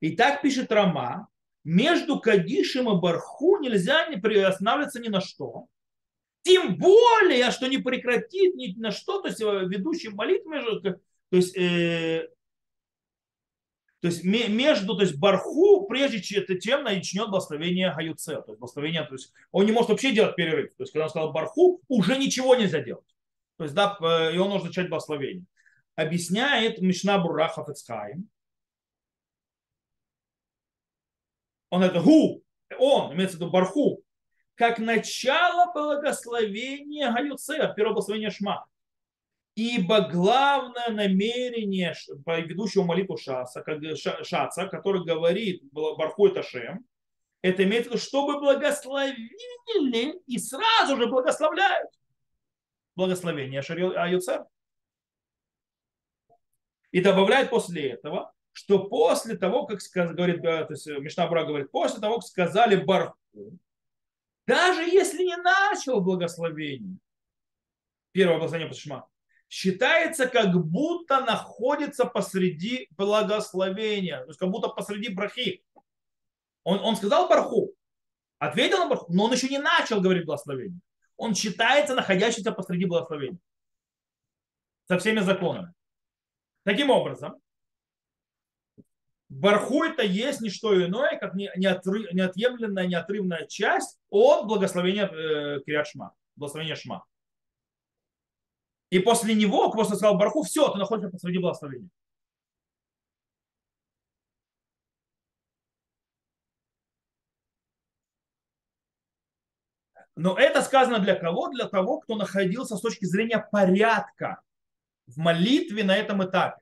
И 0.00 0.14
так 0.14 0.42
пишет 0.42 0.70
Рама, 0.70 1.28
между 1.64 2.20
Кадишем 2.20 2.90
и 2.90 3.00
Барху 3.00 3.58
нельзя 3.58 4.06
не 4.08 4.16
останавливаться 4.42 5.00
ни 5.00 5.08
на 5.08 5.20
что. 5.20 5.66
Тем 6.42 6.76
более, 6.76 7.50
что 7.50 7.66
не 7.66 7.78
прекратит 7.78 8.54
ни 8.54 8.72
на 8.78 8.92
что, 8.92 9.20
то 9.20 9.28
есть 9.28 9.40
э, 9.40 9.64
ведущий 9.66 10.10
молитвы, 10.10 10.60
то 10.80 11.36
есть, 11.36 11.56
э, 11.56 12.28
То 14.00 14.06
есть 14.06 14.22
между, 14.22 14.94
то 14.94 15.02
есть 15.02 15.18
барху, 15.18 15.88
прежде 15.88 16.20
чем 16.20 16.84
начнет 16.84 17.30
благословение 17.30 17.92
Гаюце, 17.92 18.36
то 18.42 18.52
есть 18.52 18.60
благословение, 18.60 19.02
то 19.04 19.14
есть 19.14 19.32
он 19.50 19.66
не 19.66 19.72
может 19.72 19.90
вообще 19.90 20.12
делать 20.12 20.36
перерыв. 20.36 20.76
То 20.76 20.84
есть 20.84 20.92
когда 20.92 21.06
он 21.06 21.10
сказал 21.10 21.32
барху, 21.32 21.80
уже 21.88 22.16
ничего 22.16 22.54
нельзя 22.54 22.80
делать. 22.80 23.15
То 23.56 23.64
есть 23.64 23.74
да, 23.74 23.96
и 24.32 24.38
он 24.38 24.50
нужно 24.50 24.68
начать 24.68 24.88
благословение. 24.88 25.44
Объясняет 25.94 26.80
Мишна 26.80 27.18
Бура 27.18 27.48
Хафецхайм. 27.48 28.28
Он 31.70 31.82
это 31.82 32.00
гу, 32.00 32.42
он, 32.78 33.14
имеется 33.14 33.36
в 33.36 33.40
виду 33.40 33.50
барху, 33.50 34.02
как 34.54 34.78
начало 34.78 35.72
благословения 35.72 37.12
Гаюце, 37.12 37.72
первое 37.76 37.92
благословение 37.94 38.30
Шма. 38.30 38.66
Ибо 39.54 40.02
главное 40.02 40.90
намерение 40.90 41.94
ведущего 42.26 42.84
молитву 42.84 43.16
Шаса, 43.16 43.64
Шаца, 44.22 44.66
который 44.66 45.02
говорит 45.04 45.62
Барху 45.72 46.26
это 46.26 46.42
Шем, 46.42 46.86
это 47.40 47.64
имеется 47.64 47.90
в 47.90 47.94
виду, 47.94 48.02
чтобы 48.02 48.38
благословили 48.38 50.20
и 50.26 50.38
сразу 50.38 50.96
же 50.96 51.06
благословляют. 51.06 51.90
Благословение 52.96 53.60
Аюцер. 53.60 54.46
И 56.90 57.00
добавляет 57.00 57.50
после 57.50 57.90
этого, 57.90 58.32
что 58.52 58.88
после 58.88 59.36
того, 59.36 59.66
как 59.66 59.80
говорит, 60.14 60.42
то 60.42 60.66
есть 60.70 60.86
Мишнабра 60.86 61.44
говорит, 61.44 61.70
после 61.70 62.00
того, 62.00 62.16
как 62.16 62.26
сказали 62.26 62.76
Барху, 62.76 63.58
даже 64.46 64.82
если 64.82 65.24
не 65.24 65.36
начал 65.36 66.00
благословение, 66.00 66.96
первое 68.12 68.38
благословение 68.38 68.72
Пашма, 68.72 69.08
считается, 69.48 70.26
как 70.26 70.54
будто 70.54 71.20
находится 71.20 72.06
посреди 72.06 72.88
благословения, 72.92 74.20
то 74.22 74.28
есть 74.28 74.38
как 74.38 74.50
будто 74.50 74.68
посреди 74.68 75.10
брахи. 75.10 75.64
Он, 76.64 76.80
он 76.80 76.96
сказал 76.96 77.28
барху, 77.28 77.74
ответил 78.38 78.78
на 78.78 78.88
барху, 78.88 79.12
но 79.12 79.24
он 79.24 79.32
еще 79.32 79.48
не 79.48 79.58
начал 79.58 80.00
говорить 80.00 80.24
благословение. 80.24 80.80
Он 81.16 81.34
считается 81.34 81.94
находящимся 81.94 82.52
посреди 82.52 82.84
благословения. 82.84 83.38
Со 84.88 84.98
всеми 84.98 85.20
законами. 85.20 85.72
Таким 86.64 86.90
образом, 86.90 87.40
Барху 89.28 89.82
это 89.82 90.02
есть 90.02 90.40
не 90.40 90.50
что 90.50 90.84
иное, 90.84 91.18
как 91.18 91.34
неотъемлемая, 91.34 92.86
неотрывная 92.86 93.46
часть 93.46 93.98
от 94.08 94.46
благословения 94.46 95.06
э, 95.06 95.60
Кириат 95.64 95.88
благословения 96.36 96.76
Шма. 96.76 97.04
И 98.90 99.00
после 99.00 99.34
него, 99.34 99.70
после 99.72 99.96
сказал 99.96 100.16
Барху, 100.16 100.42
все, 100.42 100.68
ты 100.70 100.78
находишься 100.78 101.10
посреди 101.10 101.38
благословения. 101.38 101.88
Но 110.16 110.36
это 110.36 110.62
сказано 110.62 110.98
для 110.98 111.14
кого? 111.14 111.48
Для 111.48 111.66
того, 111.66 112.00
кто 112.00 112.16
находился 112.16 112.76
с 112.76 112.80
точки 112.80 113.04
зрения 113.04 113.46
порядка 113.52 114.40
в 115.06 115.18
молитве 115.18 115.84
на 115.84 115.94
этом 115.94 116.24
этапе. 116.24 116.60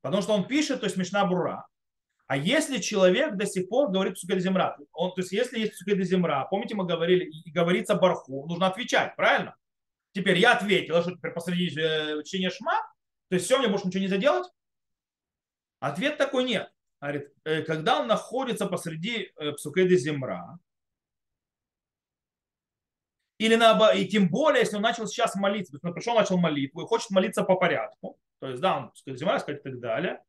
Потому 0.00 0.22
что 0.22 0.32
он 0.34 0.46
пишет, 0.46 0.80
то 0.80 0.86
есть 0.86 0.96
Мишна 0.96 1.26
Бура, 1.26 1.66
а 2.28 2.36
если 2.36 2.78
человек 2.78 3.36
до 3.36 3.46
сих 3.46 3.68
пор 3.68 3.90
говорит 3.90 4.18
Сукед 4.18 4.40
Земра, 4.40 4.76
он, 4.92 5.12
то 5.14 5.20
есть 5.20 5.32
если 5.32 5.60
есть 5.60 5.76
Сукед 5.76 6.04
Земра, 6.04 6.44
помните, 6.44 6.74
мы 6.74 6.86
говорили, 6.86 7.24
и 7.24 7.50
говорится 7.50 7.94
Барху, 7.94 8.46
нужно 8.46 8.68
отвечать, 8.68 9.14
правильно? 9.16 9.56
Теперь 10.12 10.38
я 10.38 10.54
ответил, 10.54 11.02
что 11.02 11.12
теперь 11.12 11.32
посреди 11.32 11.78
э, 11.78 12.22
чтения 12.24 12.50
Шма, 12.50 12.80
то 13.28 13.34
есть 13.34 13.46
все, 13.46 13.58
мне 13.58 13.68
больше 13.68 13.86
ничего 13.86 14.02
не 14.02 14.08
заделать? 14.08 14.48
Ответ 15.78 16.18
такой 16.18 16.44
нет. 16.44 16.72
Говорит, 17.00 17.32
э, 17.44 17.62
когда 17.62 18.00
он 18.00 18.06
находится 18.06 18.66
посреди 18.66 19.30
э, 19.36 19.52
Псукеды 19.52 19.96
Земра, 19.96 20.58
или 23.38 23.54
на, 23.54 23.92
и 23.92 24.06
тем 24.06 24.28
более, 24.28 24.60
если 24.60 24.76
он 24.76 24.82
начал 24.82 25.06
сейчас 25.06 25.34
молиться, 25.34 25.72
то 25.72 25.76
есть 25.76 25.84
он 25.84 25.94
пришел, 25.94 26.14
начал 26.14 26.38
молитву 26.38 26.82
и 26.82 26.86
хочет 26.86 27.10
молиться 27.10 27.42
по 27.42 27.56
порядку, 27.56 28.18
то 28.40 28.48
есть, 28.48 28.60
да, 28.60 28.78
он 28.78 29.16
земля 29.16 29.38
сказать 29.38 29.60
и 29.60 29.70
так 29.70 29.80
далее, 29.80 30.22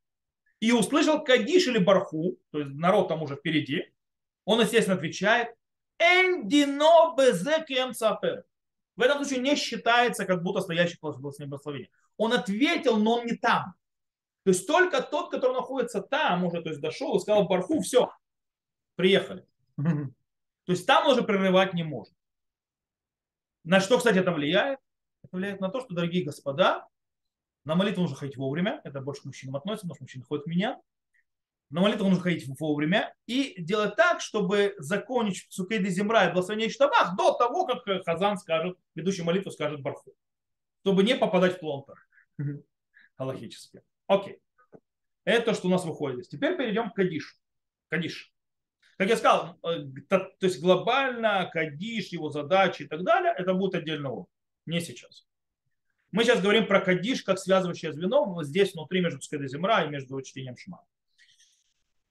и 0.59 0.71
услышал 0.71 1.23
Кадиш 1.23 1.67
или 1.67 1.77
Барху, 1.77 2.37
то 2.51 2.59
есть 2.59 2.71
народ 2.73 3.07
там 3.07 3.21
уже 3.21 3.35
впереди, 3.35 3.85
он, 4.45 4.61
естественно, 4.61 4.95
отвечает, 4.95 5.53
Эндино 5.99 7.15
безекем 7.17 7.93
сапер. 7.93 8.45
В 8.95 9.01
этом 9.01 9.23
случае 9.23 9.43
не 9.43 9.55
считается, 9.55 10.25
как 10.25 10.41
будто 10.41 10.61
стоящий 10.61 10.97
благословение. 10.99 11.89
Он 12.17 12.33
ответил, 12.33 12.97
но 12.97 13.19
он 13.19 13.25
не 13.25 13.35
там. 13.35 13.75
То 14.43 14.51
есть 14.51 14.65
только 14.65 15.01
тот, 15.01 15.29
который 15.29 15.53
находится 15.53 16.01
там, 16.01 16.45
уже 16.45 16.61
то 16.61 16.69
есть 16.69 16.81
дошел 16.81 17.15
и 17.17 17.19
сказал 17.19 17.47
Барху, 17.47 17.81
все, 17.81 18.11
приехали. 18.95 19.45
То 19.75 20.71
есть 20.71 20.87
там 20.87 21.07
уже 21.07 21.21
прерывать 21.23 21.73
не 21.73 21.83
может. 21.83 22.13
На 23.67 23.81
что, 23.81 23.97
кстати, 23.97 24.19
это 24.19 24.31
влияет? 24.31 24.79
Это 25.23 25.35
влияет 25.35 25.59
на 25.59 25.67
то, 25.67 25.81
что, 25.81 25.93
дорогие 25.93 26.23
господа, 26.23 26.87
на 27.65 27.75
молитву 27.75 28.01
нужно 28.01 28.15
ходить 28.15 28.37
вовремя. 28.37 28.79
Это 28.85 29.01
больше 29.01 29.23
к 29.23 29.25
мужчинам 29.25 29.57
относится, 29.57 29.87
потому 29.87 29.95
что 29.95 30.03
мужчины 30.05 30.23
ходят 30.23 30.45
в 30.45 30.47
меня. 30.47 30.79
На 31.69 31.81
молитву 31.81 32.07
нужно 32.07 32.23
ходить 32.23 32.47
вовремя 32.61 33.13
и 33.25 33.61
делать 33.61 33.97
так, 33.97 34.21
чтобы 34.21 34.73
закончить 34.77 35.51
Сукейды 35.51 35.89
Земра 35.89 36.29
и 36.29 36.31
благословение 36.31 36.69
Штабах 36.69 37.17
до 37.17 37.33
того, 37.33 37.65
как 37.65 37.83
Хазан 38.05 38.37
скажет, 38.37 38.77
ведущий 38.95 39.23
молитву 39.23 39.51
скажет 39.51 39.81
Барху. 39.81 40.13
Чтобы 40.83 41.03
не 41.03 41.17
попадать 41.17 41.57
в 41.57 41.59
плонтер. 41.59 41.95
Галахически. 43.17 43.81
Окей. 44.07 44.39
Это 45.25 45.53
что 45.53 45.67
у 45.67 45.71
нас 45.71 45.83
выходит. 45.83 46.29
Теперь 46.29 46.55
перейдем 46.55 46.89
к 46.89 46.95
Кадишу. 46.95 47.35
Кадиш. 47.89 48.33
Как 48.97 49.09
я 49.09 49.17
сказал, 49.17 49.57
э, 49.63 49.85
то, 50.09 50.19
то 50.19 50.45
есть 50.45 50.59
глобально 50.59 51.49
Кадиш, 51.53 52.07
его 52.07 52.29
задачи 52.29 52.83
и 52.83 52.87
так 52.87 53.03
далее, 53.03 53.33
это 53.37 53.53
будет 53.53 53.75
отдельно 53.75 54.11
урок. 54.11 54.29
Не 54.65 54.81
сейчас. 54.81 55.25
Мы 56.11 56.23
сейчас 56.23 56.41
говорим 56.41 56.65
про 56.65 56.81
Кадиш 56.81 57.21
как 57.21 57.37
связывающее 57.37 57.93
звено 57.93 58.43
здесь 58.43 58.73
внутри 58.73 59.01
между 59.01 59.19
Пускай 59.19 59.47
Земра 59.47 59.83
и 59.83 59.89
между 59.89 60.19
чтением 60.21 60.57
Шма. 60.57 60.83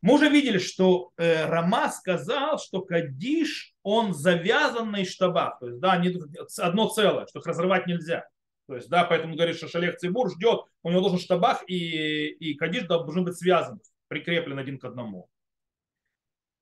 Мы 0.01 0.14
уже 0.14 0.29
видели, 0.29 0.59
что 0.59 1.11
э, 1.16 1.46
Рама 1.46 1.88
сказал, 1.90 2.61
что 2.61 2.83
Кадиш, 2.83 3.75
он 3.83 4.14
завязан 4.14 4.92
на 4.92 5.03
Иштабах. 5.03 5.59
То 5.59 5.66
есть, 5.66 5.81
да, 5.81 5.92
они 5.92 6.16
одно 6.59 6.88
целое, 6.88 7.27
что 7.27 7.40
их 7.40 7.46
разрывать 7.46 7.88
нельзя. 7.88 8.29
То 8.68 8.77
есть, 8.77 8.88
да, 8.88 9.05
поэтому 9.05 9.35
говорит, 9.35 9.57
что 9.57 9.66
Шалех 9.66 9.96
Цибур 9.96 10.31
ждет, 10.31 10.61
у 10.83 10.90
него 10.90 11.01
должен 11.01 11.18
Штабах 11.18 11.64
и, 11.66 12.29
и 12.29 12.55
Кадиш 12.55 12.85
должен 12.85 13.25
быть 13.25 13.37
связан, 13.37 13.81
прикреплен 14.07 14.59
один 14.59 14.79
к 14.79 14.85
одному. 14.85 15.29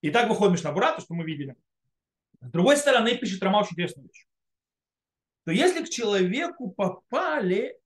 И 0.05 0.11
так 0.11 0.29
выходит 0.29 0.53
Мишнабура, 0.53 0.93
то, 0.93 1.01
что 1.01 1.15
мы 1.15 1.25
видели. 1.25 1.57
С 2.43 2.51
другой 2.51 2.77
стороны, 2.77 3.17
пишет 3.17 3.43
Рама 3.43 3.61
очень 3.61 3.71
интересную 3.73 4.07
вещь. 4.07 4.27
То 5.47 5.51
если 5.51 5.83
к 5.83 5.89
человеку 5.89 6.71
попали 6.73 7.81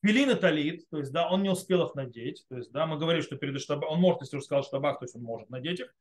пилин 0.00 0.30
и 0.30 0.34
талит, 0.34 0.84
то 0.90 0.98
есть, 0.98 1.12
да, 1.12 1.30
он 1.30 1.44
не 1.44 1.48
успел 1.48 1.86
их 1.86 1.94
надеть, 1.94 2.44
то 2.48 2.56
есть, 2.56 2.72
да, 2.72 2.86
мы 2.86 2.98
говорили, 2.98 3.22
что 3.22 3.36
перед 3.36 3.60
штабах, 3.60 3.88
он 3.88 4.00
может, 4.00 4.22
если 4.22 4.38
уже 4.38 4.46
сказал 4.46 4.64
штабах, 4.64 4.98
то 4.98 5.04
есть 5.04 5.14
он 5.14 5.22
может 5.22 5.48
надеть 5.48 5.78
их, 5.78 5.94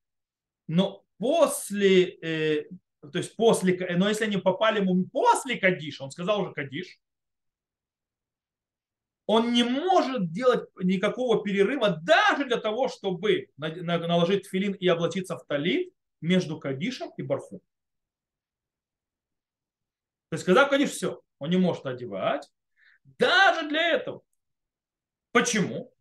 но 0.66 1.06
после, 1.20 2.18
э, 2.22 2.70
то 3.02 3.20
есть 3.20 3.36
после, 3.36 3.78
но 3.96 4.10
если 4.10 4.24
они 4.24 4.38
попали 4.38 4.80
ему 4.80 5.06
после 5.06 5.60
Кадиша, 5.60 6.04
он 6.04 6.10
сказал 6.10 6.42
уже 6.42 6.52
Кадиш, 6.54 6.98
он 9.28 9.52
не 9.52 9.64
может 9.64 10.32
делать 10.32 10.70
никакого 10.82 11.44
перерыва 11.44 12.00
даже 12.02 12.46
для 12.46 12.58
того, 12.58 12.88
чтобы 12.88 13.50
наложить 13.58 14.48
филин 14.48 14.72
и 14.72 14.88
облачиться 14.88 15.38
в 15.38 15.46
талит 15.46 15.94
между 16.22 16.58
Кадишем 16.60 17.12
и 17.18 17.22
Барху. 17.22 17.62
То 20.30 20.36
есть, 20.36 20.46
когда 20.46 20.68
Кадиш 20.68 20.92
все, 20.92 21.22
он 21.40 21.50
не 21.50 21.58
может 21.58 21.86
одевать, 21.86 22.50
даже 23.04 23.68
для 23.68 23.92
этого. 23.92 24.24
Почему? 25.32 25.94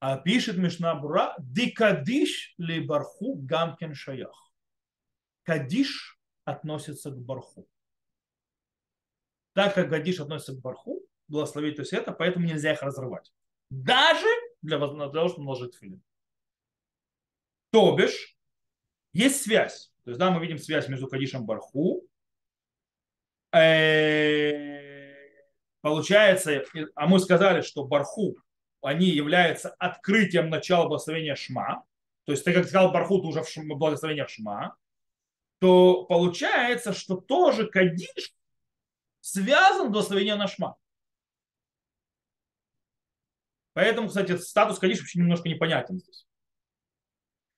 А 0.00 0.16
пишет 0.16 0.56
Мишна 0.56 0.94
Бура, 0.94 1.34
дикадиш 1.38 2.54
ли 2.56 2.80
барху 2.80 3.36
гамкен 3.36 3.94
шаях. 3.94 4.52
Кадиш 5.42 6.18
относится 6.44 7.10
к 7.10 7.18
барху 7.18 7.68
так 9.54 9.74
как 9.74 9.88
Гадиш 9.88 10.20
относится 10.20 10.54
к 10.54 10.60
барху, 10.60 11.00
благословить, 11.28 11.76
то 11.76 11.82
есть 11.82 11.92
это, 11.92 12.12
поэтому 12.12 12.46
нельзя 12.46 12.72
их 12.72 12.82
разрывать. 12.82 13.32
Даже 13.70 14.26
для, 14.62 14.78
того, 14.78 15.28
чтобы 15.28 15.44
наложить 15.44 15.76
филин. 15.76 16.02
То 17.70 17.96
бишь, 17.96 18.36
есть 19.12 19.42
связь. 19.42 19.92
То 20.04 20.10
есть, 20.10 20.18
да, 20.18 20.30
мы 20.30 20.40
видим 20.40 20.58
связь 20.58 20.88
между 20.88 21.08
Кадишем 21.08 21.42
и 21.42 21.44
Барху. 21.46 22.06
Э, 23.52 25.24
получается, 25.80 26.64
а 26.94 27.06
мы 27.06 27.20
сказали, 27.20 27.62
что 27.62 27.84
Барху, 27.84 28.36
они 28.82 29.06
являются 29.06 29.70
открытием 29.78 30.50
начала 30.50 30.88
благословения 30.88 31.36
Шма. 31.36 31.84
То 32.24 32.32
есть, 32.32 32.44
ты 32.44 32.52
как 32.52 32.66
сказал 32.66 32.92
Барху, 32.92 33.20
ты 33.20 33.28
уже 33.28 33.42
в 33.42 33.76
благословениях 33.76 34.28
Шма. 34.28 34.76
То 35.60 36.04
получается, 36.04 36.92
что 36.92 37.16
тоже 37.16 37.66
Кадиш 37.66 38.34
связан 39.24 39.90
благословение 39.90 40.36
на 40.36 40.46
шма. 40.46 40.76
Поэтому, 43.72 44.08
кстати, 44.08 44.36
статус 44.36 44.78
Кадиш 44.78 44.98
вообще 44.98 45.18
немножко 45.18 45.48
непонятен 45.48 45.98
здесь. 45.98 46.26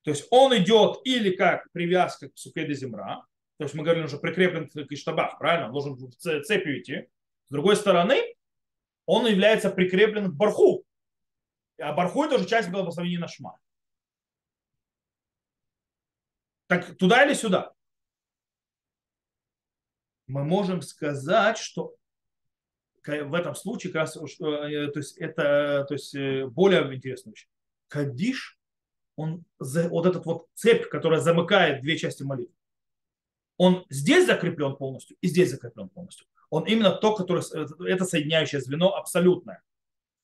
То 0.02 0.10
есть 0.10 0.28
он 0.30 0.56
идет 0.56 1.00
или 1.04 1.34
как 1.34 1.70
привязка 1.72 2.30
к 2.30 2.38
Сукеде 2.38 2.74
Земра, 2.74 3.26
то 3.56 3.64
есть 3.64 3.74
мы 3.74 3.82
говорили, 3.82 4.04
уже 4.04 4.18
прикреплен 4.18 4.68
к 4.68 4.92
Иштабах, 4.92 5.38
правильно? 5.38 5.66
Он 5.66 5.72
должен 5.72 5.96
в 5.96 6.12
цепью 6.14 6.80
идти. 6.80 7.08
С 7.48 7.50
другой 7.50 7.74
стороны, 7.74 8.36
он 9.04 9.26
является 9.26 9.68
прикреплен 9.70 10.30
к 10.30 10.34
Барху. 10.34 10.84
А 11.80 11.92
Барху 11.92 12.22
это 12.22 12.36
уже 12.36 12.46
часть 12.46 12.70
благословения 12.70 13.18
на 13.18 13.26
Шма. 13.26 13.58
Так 16.68 16.96
туда 16.96 17.24
или 17.24 17.34
сюда? 17.34 17.75
Мы 20.26 20.44
можем 20.44 20.82
сказать, 20.82 21.58
что 21.58 21.94
в 23.06 23.34
этом 23.34 23.54
случае 23.54 23.92
как 23.92 24.02
раз, 24.02 24.16
э, 24.16 24.18
то 24.18 24.98
есть 24.98 25.16
это 25.18 25.84
то 25.86 25.94
есть 25.94 26.14
э, 26.14 26.46
более 26.46 26.82
интересная 26.94 27.32
вещь. 27.32 27.48
Кадиш, 27.88 28.58
он 29.14 29.44
вот 29.58 30.06
этот 30.06 30.26
вот 30.26 30.46
цепь, 30.54 30.88
которая 30.88 31.20
замыкает 31.20 31.82
две 31.82 31.96
части 31.96 32.24
молитвы, 32.24 32.54
он 33.56 33.86
здесь 33.88 34.26
закреплен 34.26 34.76
полностью 34.76 35.16
и 35.20 35.28
здесь 35.28 35.50
закреплен 35.50 35.88
полностью. 35.88 36.26
Он 36.50 36.64
именно 36.64 36.90
то, 36.90 37.14
которое, 37.14 37.42
это 37.88 38.04
соединяющее 38.04 38.60
звено 38.60 38.94
абсолютное. 38.94 39.62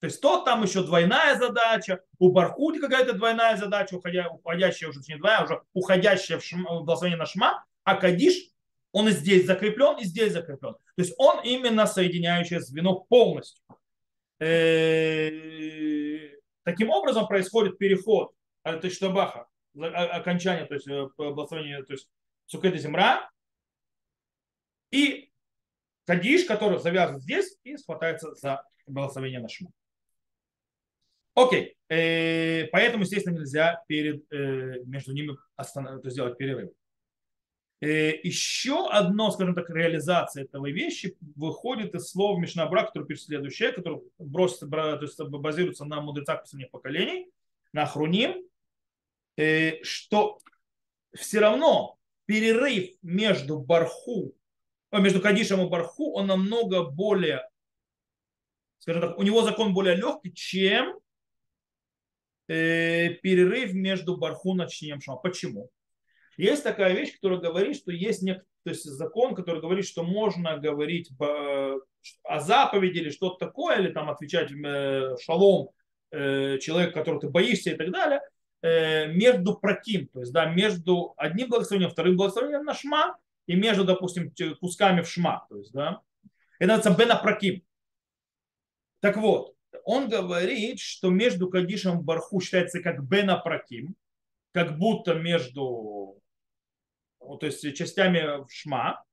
То 0.00 0.06
есть 0.06 0.20
то 0.20 0.42
там 0.42 0.62
еще 0.64 0.82
двойная 0.82 1.38
задача, 1.38 2.02
у 2.18 2.32
Бархути 2.32 2.80
какая-то 2.80 3.12
двойная 3.12 3.56
задача, 3.56 3.94
уходя, 3.94 4.28
уходящая 4.28 4.90
уже 4.90 5.00
не 5.06 5.16
двойная, 5.16 5.44
уже 5.44 5.62
уходящая 5.72 6.38
в, 6.38 6.44
шма, 6.44 6.80
в 6.80 7.16
на 7.16 7.26
шма, 7.26 7.64
а 7.84 7.94
Кадиш, 7.94 8.51
он 8.92 9.08
и 9.08 9.12
здесь 9.12 9.46
закреплен, 9.46 9.98
и 9.98 10.04
здесь 10.04 10.32
закреплен. 10.32 10.74
То 10.74 11.02
есть 11.02 11.14
он 11.18 11.42
именно 11.44 11.86
соединяющее 11.86 12.60
звено 12.60 13.00
полностью. 13.08 13.62
Э, 14.38 15.30
таким 16.64 16.90
образом 16.90 17.26
происходит 17.26 17.78
переход 17.78 18.32
то 18.62 18.80
есть 18.82 18.96
Штабаха, 18.96 19.46
окончание, 19.74 20.66
то 20.66 20.74
есть 20.74 20.86
э, 20.86 21.08
благословение, 21.16 21.82
то 21.84 21.92
есть 21.92 22.08
Сукеда 22.46 22.78
Земра, 22.78 23.28
и 24.90 25.30
Кадиш, 26.06 26.44
который 26.44 26.78
завязан 26.78 27.18
здесь 27.20 27.56
и 27.64 27.76
схватается 27.76 28.34
за 28.34 28.64
благословение 28.86 29.40
на 29.40 29.48
Шма. 29.48 29.70
Окей, 31.34 31.76
э, 31.88 32.66
поэтому, 32.66 33.04
естественно, 33.04 33.38
нельзя 33.38 33.82
перед, 33.88 34.30
э, 34.32 34.82
между 34.84 35.12
ними 35.12 35.36
сделать 36.04 36.36
перерыв. 36.36 36.70
Э, 37.82 38.12
еще 38.22 38.88
одно, 38.88 39.32
скажем 39.32 39.56
так, 39.56 39.68
реализация 39.68 40.44
этого 40.44 40.70
вещи 40.70 41.16
выходит 41.34 41.96
из 41.96 42.08
слов 42.10 42.38
Мишнабра, 42.38 42.84
который 42.84 43.08
пишет 43.08 43.24
следующее, 43.24 43.72
который 43.72 44.02
бросится, 44.20 44.68
то 44.68 45.00
есть 45.02 45.18
базируется 45.18 45.84
на 45.84 46.00
мудрецах 46.00 46.42
последних 46.42 46.70
поколений, 46.70 47.28
на 47.72 47.84
Хруним, 47.84 48.46
что 49.82 50.38
все 51.12 51.40
равно 51.40 51.98
перерыв 52.26 52.90
между 53.02 53.58
Барху, 53.58 54.32
между 54.92 55.20
Кадишем 55.20 55.60
и 55.66 55.68
Барху, 55.68 56.12
он 56.12 56.28
намного 56.28 56.84
более, 56.84 57.48
скажем 58.78 59.02
так, 59.02 59.18
у 59.18 59.24
него 59.24 59.42
закон 59.42 59.74
более 59.74 59.96
легкий, 59.96 60.32
чем 60.32 61.00
э, 62.46 63.08
перерыв 63.22 63.72
между 63.72 64.16
Барху 64.16 64.54
и 64.54 65.00
Шама. 65.00 65.18
Почему? 65.18 65.68
Есть 66.36 66.64
такая 66.64 66.94
вещь, 66.94 67.14
которая 67.14 67.40
говорит, 67.40 67.76
что 67.76 67.92
есть 67.92 68.22
нек... 68.22 68.42
то 68.64 68.70
есть 68.70 68.84
закон, 68.84 69.34
который 69.34 69.60
говорит, 69.60 69.86
что 69.86 70.02
можно 70.02 70.56
говорить 70.58 71.10
о 71.18 72.40
заповеди 72.40 72.98
или 72.98 73.10
что-то 73.10 73.46
такое, 73.46 73.78
или 73.78 73.92
там 73.92 74.10
отвечать 74.10 74.50
э, 74.50 75.16
шалом 75.20 75.70
э, 76.10 76.58
человеку, 76.58 76.94
которого 76.94 77.20
ты 77.20 77.28
боишься 77.28 77.70
и 77.70 77.76
так 77.76 77.90
далее, 77.90 78.20
э, 78.62 79.06
между 79.12 79.56
проким, 79.56 80.08
то 80.08 80.20
есть 80.20 80.32
да, 80.32 80.46
между 80.46 81.14
одним 81.16 81.48
благословением, 81.48 81.90
вторым 81.90 82.16
благословением 82.16 82.64
на 82.64 82.74
шма 82.74 83.16
и 83.46 83.54
между, 83.54 83.84
допустим, 83.84 84.32
кусками 84.60 85.02
в 85.02 85.08
шма. 85.08 85.46
То 85.48 85.58
есть, 85.58 85.72
да, 85.72 86.00
это 86.58 86.76
называется 86.76 87.02
бенапроким. 87.02 87.62
Так 89.00 89.16
вот, 89.16 89.54
он 89.84 90.08
говорит, 90.08 90.78
что 90.78 91.10
между 91.10 91.48
Кадишем 91.48 92.00
и 92.00 92.02
Барху 92.02 92.40
считается 92.40 92.80
как 92.80 93.02
Бенапроким, 93.02 93.96
как 94.52 94.78
будто 94.78 95.14
между 95.14 96.21
то 97.40 97.46
есть 97.46 97.74
частями 97.76 98.44
в 98.44 98.50
Шма, 98.50 99.04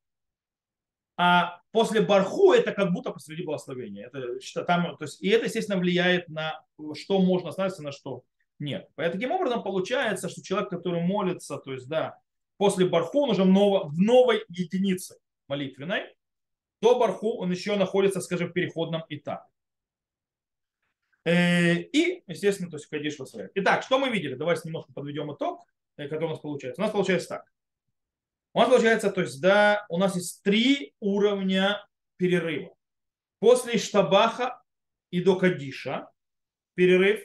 а 1.22 1.60
после 1.72 2.02
Барху 2.02 2.54
это 2.54 2.72
как 2.72 2.94
будто 2.94 3.12
посреди 3.12 3.44
благословения. 3.44 4.08
Это, 4.08 4.40
что 4.40 4.64
там, 4.64 4.96
то 4.96 5.04
есть, 5.04 5.22
и 5.22 5.28
это, 5.28 5.46
естественно, 5.46 5.78
влияет 5.78 6.30
на 6.30 6.64
что 6.96 7.20
можно 7.20 7.50
остановиться, 7.50 7.84
на 7.84 7.92
что 7.92 8.24
нет. 8.58 8.88
Поэтому 8.96 9.20
таким 9.20 9.36
образом 9.36 9.62
получается, 9.62 10.30
что 10.30 10.42
человек, 10.42 10.70
который 10.70 11.02
молится, 11.02 11.58
то 11.58 11.74
есть, 11.74 11.90
да, 11.90 12.18
после 12.56 12.86
Барху 12.86 13.24
он 13.24 13.32
уже 13.32 13.44
в, 13.44 13.48
ново, 13.48 13.90
в 13.90 14.00
новой 14.00 14.46
единице 14.48 15.18
молитвенной, 15.50 16.16
до 16.82 16.98
Барху 16.98 17.38
он 17.38 17.52
еще 17.52 17.76
находится, 17.76 18.22
скажем, 18.22 18.50
в 18.50 18.54
переходном 18.54 19.04
этапе. 19.10 19.50
Э, 21.26 21.76
и, 21.82 22.24
естественно, 22.28 22.70
то 22.72 22.78
есть 22.78 22.88
Кадиш. 22.88 23.18
Итак, 23.56 23.84
что 23.84 24.00
мы 24.00 24.10
видели? 24.10 24.36
Давайте 24.36 24.62
немножко 24.66 24.94
подведем 24.94 25.34
итог, 25.34 25.66
э, 25.98 26.08
который 26.08 26.26
у 26.26 26.30
нас 26.30 26.40
получается. 26.40 26.82
У 26.82 26.86
нас 26.86 26.94
получается 26.94 27.28
так. 27.28 27.52
У 28.60 28.62
нас 28.62 28.72
получается, 28.72 29.10
то 29.10 29.22
есть, 29.22 29.42
да, 29.42 29.86
у 29.88 29.98
нас 29.98 30.18
есть 30.18 30.44
три 30.44 30.94
уровня 31.00 31.82
перерыва. 32.18 32.76
После 33.40 33.78
Штабаха 33.78 34.62
и 35.12 35.24
до 35.24 35.38
Кадиша 35.38 36.10
перерыв, 36.76 37.24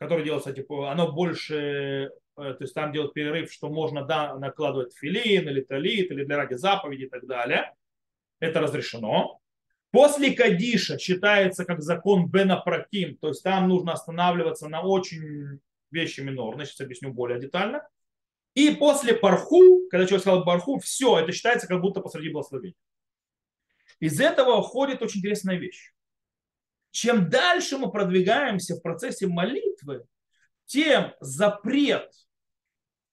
который 0.00 0.24
делается, 0.24 0.54
типа, 0.54 0.90
оно 0.90 1.12
больше, 1.12 1.56
э, 1.56 2.08
то 2.36 2.56
есть 2.58 2.72
там 2.72 2.90
делают 2.90 3.12
перерыв, 3.12 3.52
что 3.52 3.68
можно 3.68 4.02
да, 4.02 4.34
накладывать 4.38 4.96
филин 4.96 5.46
или 5.46 5.60
талит, 5.60 6.10
или 6.10 6.24
для 6.24 6.38
ради 6.38 6.54
заповеди 6.54 7.02
и 7.02 7.08
так 7.10 7.26
далее. 7.26 7.74
Это 8.40 8.60
разрешено. 8.60 9.40
После 9.90 10.32
Кадиша 10.32 10.98
считается 10.98 11.66
как 11.66 11.82
закон 11.82 12.30
Бена 12.30 12.56
Праким, 12.56 13.18
то 13.18 13.28
есть 13.28 13.42
там 13.42 13.68
нужно 13.68 13.92
останавливаться 13.92 14.70
на 14.70 14.80
очень 14.80 15.60
вещи 15.90 16.22
минорные, 16.22 16.64
сейчас 16.64 16.80
объясню 16.80 17.12
более 17.12 17.38
детально. 17.38 17.86
И 18.58 18.74
после 18.74 19.14
Парху, 19.14 19.86
когда 19.88 20.04
человек 20.04 20.22
сказал 20.22 20.44
Парху, 20.44 20.80
все, 20.80 21.20
это 21.20 21.30
считается 21.30 21.68
как 21.68 21.80
будто 21.80 22.00
посреди 22.00 22.30
благословения. 22.30 22.74
Из 24.00 24.20
этого 24.20 24.56
уходит 24.56 25.00
очень 25.00 25.20
интересная 25.20 25.58
вещь. 25.58 25.92
Чем 26.90 27.30
дальше 27.30 27.78
мы 27.78 27.92
продвигаемся 27.92 28.74
в 28.74 28.82
процессе 28.82 29.28
молитвы, 29.28 30.06
тем 30.66 31.14
запрет 31.20 32.10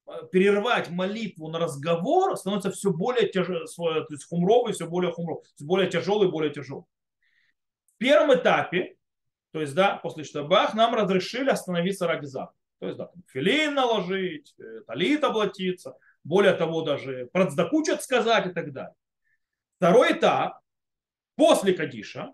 э, 0.08 0.14
перерывать 0.32 0.90
молитву 0.90 1.48
на 1.52 1.60
разговор 1.60 2.36
становится 2.38 2.72
все 2.72 2.90
более 2.90 3.30
тяжелый, 3.30 3.68
то 3.68 4.08
есть 4.10 4.28
хумровый, 4.28 4.74
все 4.74 4.88
более 4.88 5.12
хумровый, 5.12 5.44
все 5.56 5.64
более 5.64 5.92
тяжелый, 5.92 6.32
более 6.32 6.52
тяжелый. 6.52 6.86
В 7.94 7.98
первом 8.00 8.34
этапе, 8.34 8.96
то 9.52 9.62
есть, 9.62 9.76
да, 9.76 9.98
после 9.98 10.24
штабах, 10.24 10.74
нам 10.74 10.96
разрешили 10.96 11.52
остановиться 11.52 12.08
ради 12.08 12.26
заповеди. 12.26 12.65
То 12.86 12.90
есть, 12.90 12.98
да, 13.00 13.12
филин 13.32 13.74
наложить, 13.74 14.54
э, 14.60 14.82
талит 14.86 15.24
облатиться, 15.24 15.98
более 16.24 16.54
того, 16.54 16.84
даже 16.84 17.30
процдаку 17.34 17.84
что 17.84 18.00
сказать 18.00 18.46
и 18.46 18.50
так 18.52 18.72
далее. 18.72 18.94
Второй 19.78 20.14
этап, 20.14 20.60
после 21.36 21.74
Кадиша, 21.74 22.34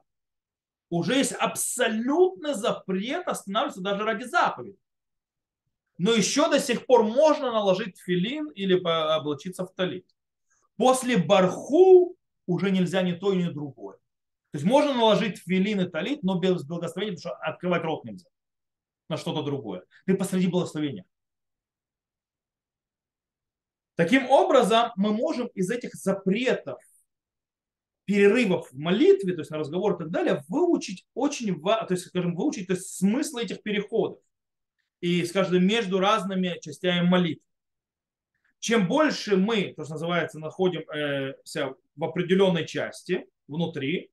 уже 0.90 1.16
есть 1.16 1.32
абсолютный 1.32 2.54
запрет 2.54 3.28
останавливаться 3.28 3.82
даже 3.82 4.04
ради 4.04 4.24
заповеди 4.24 4.78
но 5.98 6.14
еще 6.14 6.50
до 6.50 6.60
сих 6.60 6.88
пор 6.88 7.04
можно 7.04 7.52
наложить 7.52 8.00
филин 8.00 8.50
или 8.56 8.74
облачиться 8.84 9.68
в 9.68 9.72
талит. 9.72 10.08
После 10.76 11.16
барху 11.16 12.18
уже 12.48 12.72
нельзя 12.72 13.04
ни 13.04 13.12
то, 13.12 13.36
ни 13.36 13.44
другое. 13.44 13.98
То 14.50 14.58
есть 14.58 14.66
можно 14.66 14.96
наложить 14.96 15.38
филин 15.38 15.80
и 15.82 15.88
талит, 15.88 16.24
но 16.24 16.40
без 16.40 16.66
благословения, 16.66 17.18
потому 17.18 17.36
что 17.36 17.44
открывать 17.44 17.84
рот 17.84 18.04
нельзя 18.04 18.28
на 19.12 19.18
что-то 19.18 19.44
другое. 19.44 19.84
Ты 20.06 20.16
посреди 20.16 20.48
благословения. 20.48 21.06
Таким 23.96 24.30
образом, 24.32 24.92
мы 24.96 25.14
можем 25.14 25.48
из 25.48 25.70
этих 25.70 25.94
запретов, 25.94 26.80
перерывов 28.06 28.72
в 28.72 28.78
молитве, 28.78 29.34
то 29.34 29.42
есть 29.42 29.52
на 29.52 29.60
разговор 29.60 29.96
и 29.96 29.98
так 30.00 30.10
далее, 30.10 30.44
выучить 30.48 31.06
очень, 31.14 31.62
то 31.62 31.88
есть, 31.90 32.08
скажем, 32.08 32.36
выучить 32.36 32.68
то 32.68 32.74
есть, 32.74 32.96
смысл 32.96 33.38
этих 33.38 33.62
переходов 33.62 34.20
и, 35.02 35.24
скажем, 35.26 35.66
между 35.66 36.00
разными 36.00 36.58
частями 36.62 37.08
молитвы. 37.08 37.46
Чем 38.60 38.88
больше 38.88 39.36
мы, 39.36 39.74
то, 39.76 39.84
что 39.84 39.94
называется, 39.94 40.40
находимся 40.40 41.76
в 41.96 42.04
определенной 42.04 42.66
части 42.66 43.28
внутри, 43.48 44.12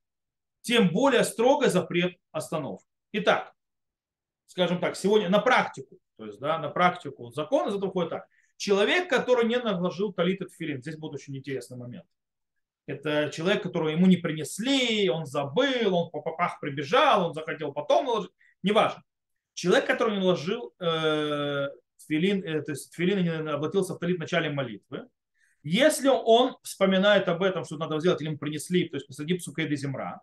тем 0.61 0.89
более 0.89 1.23
строго 1.23 1.69
запрет 1.69 2.17
остановки. 2.31 2.85
Итак, 3.13 3.55
скажем 4.49 4.79
так, 4.79 4.95
сегодня 4.95 5.29
на 5.29 5.39
практику, 5.39 5.99
то 6.17 6.25
есть 6.25 6.39
да, 6.39 6.57
на 6.57 6.69
практику 6.69 7.29
закон 7.29 7.69
из 7.69 7.75
этого 7.75 7.91
входит 7.91 8.09
так. 8.09 8.27
Человек, 8.57 9.07
который 9.07 9.45
не 9.45 9.57
наложил 9.57 10.11
талит 10.11 10.41
филин, 10.57 10.81
здесь 10.81 10.97
будет 10.97 11.13
очень 11.13 11.37
интересный 11.37 11.77
момент. 11.77 12.05
Это 12.87 13.29
человек, 13.29 13.61
которого 13.61 13.89
ему 13.89 14.07
не 14.07 14.17
принесли, 14.17 15.07
он 15.09 15.27
забыл, 15.27 15.95
он 15.95 16.09
по 16.09 16.21
попах 16.21 16.59
прибежал, 16.59 17.27
он 17.27 17.33
захотел 17.35 17.71
потом 17.71 18.07
наложить. 18.07 18.31
Неважно. 18.63 19.03
Человек, 19.53 19.85
который 19.85 20.15
не 20.15 20.19
наложил 20.19 20.73
э, 20.79 21.67
тфилин, 21.99 22.43
э, 22.43 22.61
то 22.63 22.71
есть 22.71 22.91
тфилин 22.91 23.23
не 23.23 23.51
обратился 23.51 23.93
в 23.93 23.99
талит 23.99 24.17
в 24.17 24.21
начале 24.21 24.49
молитвы, 24.49 25.07
если 25.61 26.07
он 26.09 26.57
вспоминает 26.63 27.27
об 27.27 27.43
этом, 27.43 27.65
что 27.65 27.77
надо 27.77 27.99
сделать, 27.99 28.21
или 28.21 28.29
ему 28.29 28.39
принесли, 28.39 28.89
то 28.89 28.95
есть 28.95 29.05
посреди 29.05 29.35
псукейда 29.35 29.75
земра, 29.75 30.21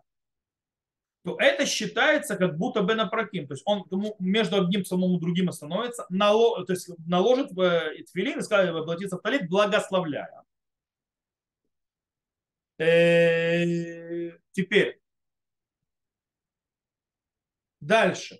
то 1.27 1.35
это 1.39 1.65
считается 1.65 2.37
как 2.37 2.57
будто 2.57 2.83
бы 2.83 2.95
напроким. 2.95 3.47
То 3.47 3.53
есть 3.53 3.63
он 3.65 3.85
между 4.17 4.63
одним 4.63 4.83
псалмом 4.83 5.17
и 5.17 5.19
другим 5.19 5.49
остановится, 5.49 6.05
нало, 6.07 6.65
то 6.65 6.71
есть 6.71 6.89
наложит 7.05 7.51
в 7.51 7.59
э, 7.59 8.01
тфилин 8.03 8.39
и 8.39 8.41
скажет, 8.41 8.73
обратиться 8.73 9.17
в 9.17 9.21
талит, 9.21 9.49
благословляя. 9.49 10.45
Э, 12.79 14.37
теперь. 14.53 15.01
Дальше. 17.81 18.39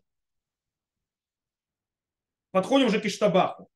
Подходим 2.51 2.87
уже 2.87 3.01
к 3.01 3.05
Иштабаху. 3.05 3.69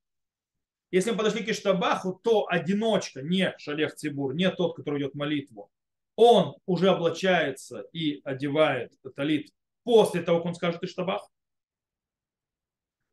Если 0.90 1.12
мы 1.12 1.18
подошли 1.18 1.44
к 1.44 1.50
Иштабаху, 1.50 2.14
то 2.24 2.48
одиночка, 2.48 3.22
не 3.22 3.54
Шалех 3.58 3.94
Цибур, 3.94 4.34
не 4.34 4.50
тот, 4.52 4.78
который 4.78 5.02
идет 5.02 5.16
молитву, 5.16 5.70
он 6.16 6.56
уже 6.66 6.90
облачается 6.90 7.82
и 7.94 8.22
одевает 8.24 8.94
талит 9.16 9.52
после 9.84 10.22
того, 10.22 10.40
как 10.40 10.48
он 10.48 10.56
скажет 10.56 10.84
Иштабах. 10.84 11.30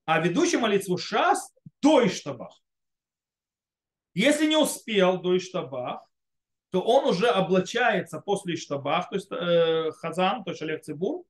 А 0.04 0.20
ведущий 0.20 0.56
молитву 0.56 0.98
Шас 0.98 1.54
до 1.82 2.06
Иштабах. 2.06 2.60
Если 4.14 4.46
не 4.46 4.56
успел 4.56 5.20
до 5.20 5.36
Иштабах, 5.36 6.08
то 6.70 6.82
он 6.82 7.06
уже 7.06 7.28
облачается 7.28 8.20
после 8.20 8.54
Иштабах, 8.54 9.08
то 9.08 9.14
есть 9.14 9.30
э, 9.30 9.90
Хазан, 9.92 10.44
то 10.44 10.50
есть 10.50 10.60
Шалех 10.60 10.82
Цибур, 10.82 11.24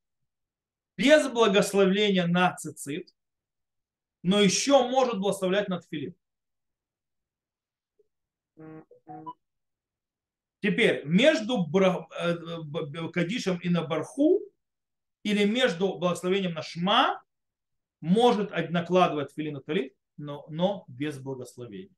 без 0.97 1.29
благословения 1.29 2.27
на 2.27 2.57
цицит, 2.57 3.15
но 4.23 4.41
еще 4.41 4.89
может 4.89 5.21
благословлять 5.21 5.69
над 5.69 5.85
филин. 5.87 6.15
Теперь, 10.61 11.05
между 11.05 11.67
э, 11.73 13.09
Кадишем 13.13 13.59
и 13.59 13.69
на 13.69 13.83
Барху 13.83 14.41
или 15.23 15.45
между 15.45 15.99
благословением 15.99 16.55
на 16.55 16.63
Шма 16.63 17.23
может 18.01 18.51
накладывать 18.71 19.33
филин 19.33 19.61
талит, 19.61 19.95
но, 20.17 20.47
но 20.49 20.85
без 20.89 21.19
благословения. 21.19 21.95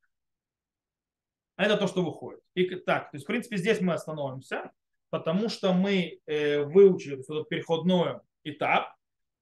А 1.57 1.65
это 1.65 1.77
то, 1.77 1.87
что 1.87 2.03
выходит. 2.03 2.41
И 2.55 2.65
так, 2.77 3.11
то 3.11 3.17
есть, 3.17 3.25
в 3.25 3.27
принципе, 3.27 3.57
здесь 3.57 3.81
мы 3.81 3.95
остановимся, 3.95 4.73
потому 5.11 5.49
что 5.49 5.73
мы 5.73 6.21
э, 6.27 6.63
выучили 6.63 7.21
этот 7.21 7.49
переходной 7.49 8.21
этап. 8.45 8.95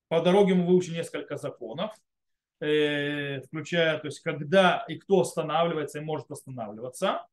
По 0.09 0.21
дороге 0.23 0.55
мы 0.55 0.67
выучили 0.67 0.97
несколько 0.97 1.37
законов. 1.37 1.93
Э, 2.61 3.41
включая, 3.43 3.99
то 3.99 4.09
есть 4.09 4.21
когда 4.21 4.85
и 4.89 4.97
кто 4.97 5.21
останавливается 5.21 5.99
и 5.99 6.03
может 6.03 6.31
останавливаться. 6.31 7.27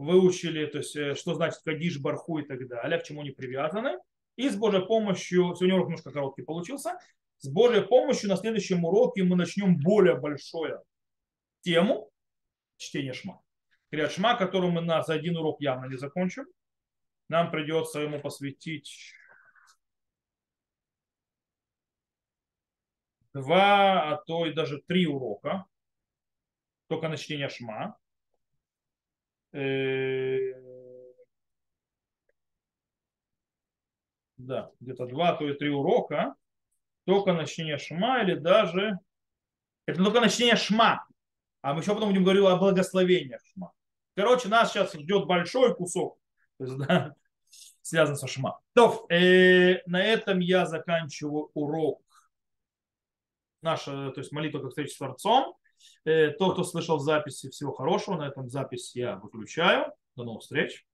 Выучили, 0.00 0.64
то 0.64 0.78
есть 0.78 0.96
э, 0.96 1.14
что 1.14 1.34
значит 1.34 1.60
кадиш, 1.62 2.00
барху 2.00 2.38
и 2.38 2.42
так 2.42 2.66
далее, 2.68 2.98
к 2.98 3.02
чему 3.02 3.20
они 3.20 3.32
привязаны. 3.32 3.98
И 4.36 4.48
с 4.48 4.56
Божьей 4.56 4.86
помощью, 4.86 5.54
сегодня 5.54 5.74
урок 5.74 5.88
немножко 5.88 6.10
короткий 6.10 6.42
получился, 6.42 6.98
с 7.36 7.48
Божьей 7.48 7.82
помощью 7.82 8.30
на 8.30 8.36
следующем 8.36 8.82
уроке 8.82 9.24
мы 9.24 9.36
начнем 9.36 9.76
более 9.76 10.18
большую 10.18 10.82
тему 11.60 12.10
чтения 12.78 13.12
шма. 13.12 13.42
Крят 13.90 14.12
шма, 14.12 14.36
которую 14.36 14.72
мы 14.72 14.80
на, 14.80 15.02
за 15.02 15.12
один 15.12 15.36
урок 15.36 15.60
явно 15.60 15.84
не 15.84 15.98
закончим. 15.98 16.46
Нам 17.28 17.50
придется 17.50 18.00
ему 18.00 18.20
посвятить 18.20 19.12
два, 23.34 24.12
а 24.12 24.16
то 24.16 24.46
и 24.46 24.54
даже 24.54 24.80
три 24.80 25.06
урока, 25.06 25.66
только 26.88 27.08
на 27.08 27.18
чтение 27.18 27.50
шма. 27.50 27.99
Э, 29.52 30.38
да, 34.36 34.70
где-то 34.80 35.06
два, 35.06 35.34
то 35.34 35.48
и 35.48 35.54
три 35.54 35.70
урока, 35.70 36.34
только 37.04 37.32
на 37.32 37.46
шма 37.46 38.22
или 38.22 38.34
даже... 38.34 38.98
Это 39.86 40.04
только 40.04 40.20
на 40.20 40.28
шма, 40.28 41.06
а 41.62 41.74
мы 41.74 41.80
еще 41.80 41.94
потом 41.94 42.10
будем 42.10 42.22
говорить 42.22 42.44
о 42.44 42.56
благословениях 42.56 43.40
шма. 43.52 43.72
Короче, 44.14 44.48
нас 44.48 44.70
сейчас 44.70 44.92
ждет 44.92 45.26
большой 45.26 45.74
кусок, 45.74 46.18
есть, 46.64 46.76
да, 46.78 47.14
связан 47.80 48.16
со 48.16 48.26
шма. 48.28 48.60
То, 48.74 49.06
э, 49.10 49.82
на 49.86 50.02
этом 50.02 50.38
я 50.40 50.66
заканчиваю 50.66 51.50
урок 51.54 52.02
наша, 53.62 54.10
то 54.10 54.20
есть 54.20 54.32
молитва 54.32 54.60
как 54.60 54.70
встреча 54.70 54.92
с 54.92 54.96
Творцом. 54.96 55.54
Э, 56.04 56.30
тот, 56.30 56.54
кто 56.54 56.64
слышал 56.64 56.98
записи, 56.98 57.50
всего 57.50 57.72
хорошего. 57.72 58.16
На 58.16 58.28
этом 58.28 58.48
запись 58.48 58.94
я 58.94 59.16
выключаю. 59.16 59.92
До 60.16 60.24
новых 60.24 60.42
встреч. 60.42 60.86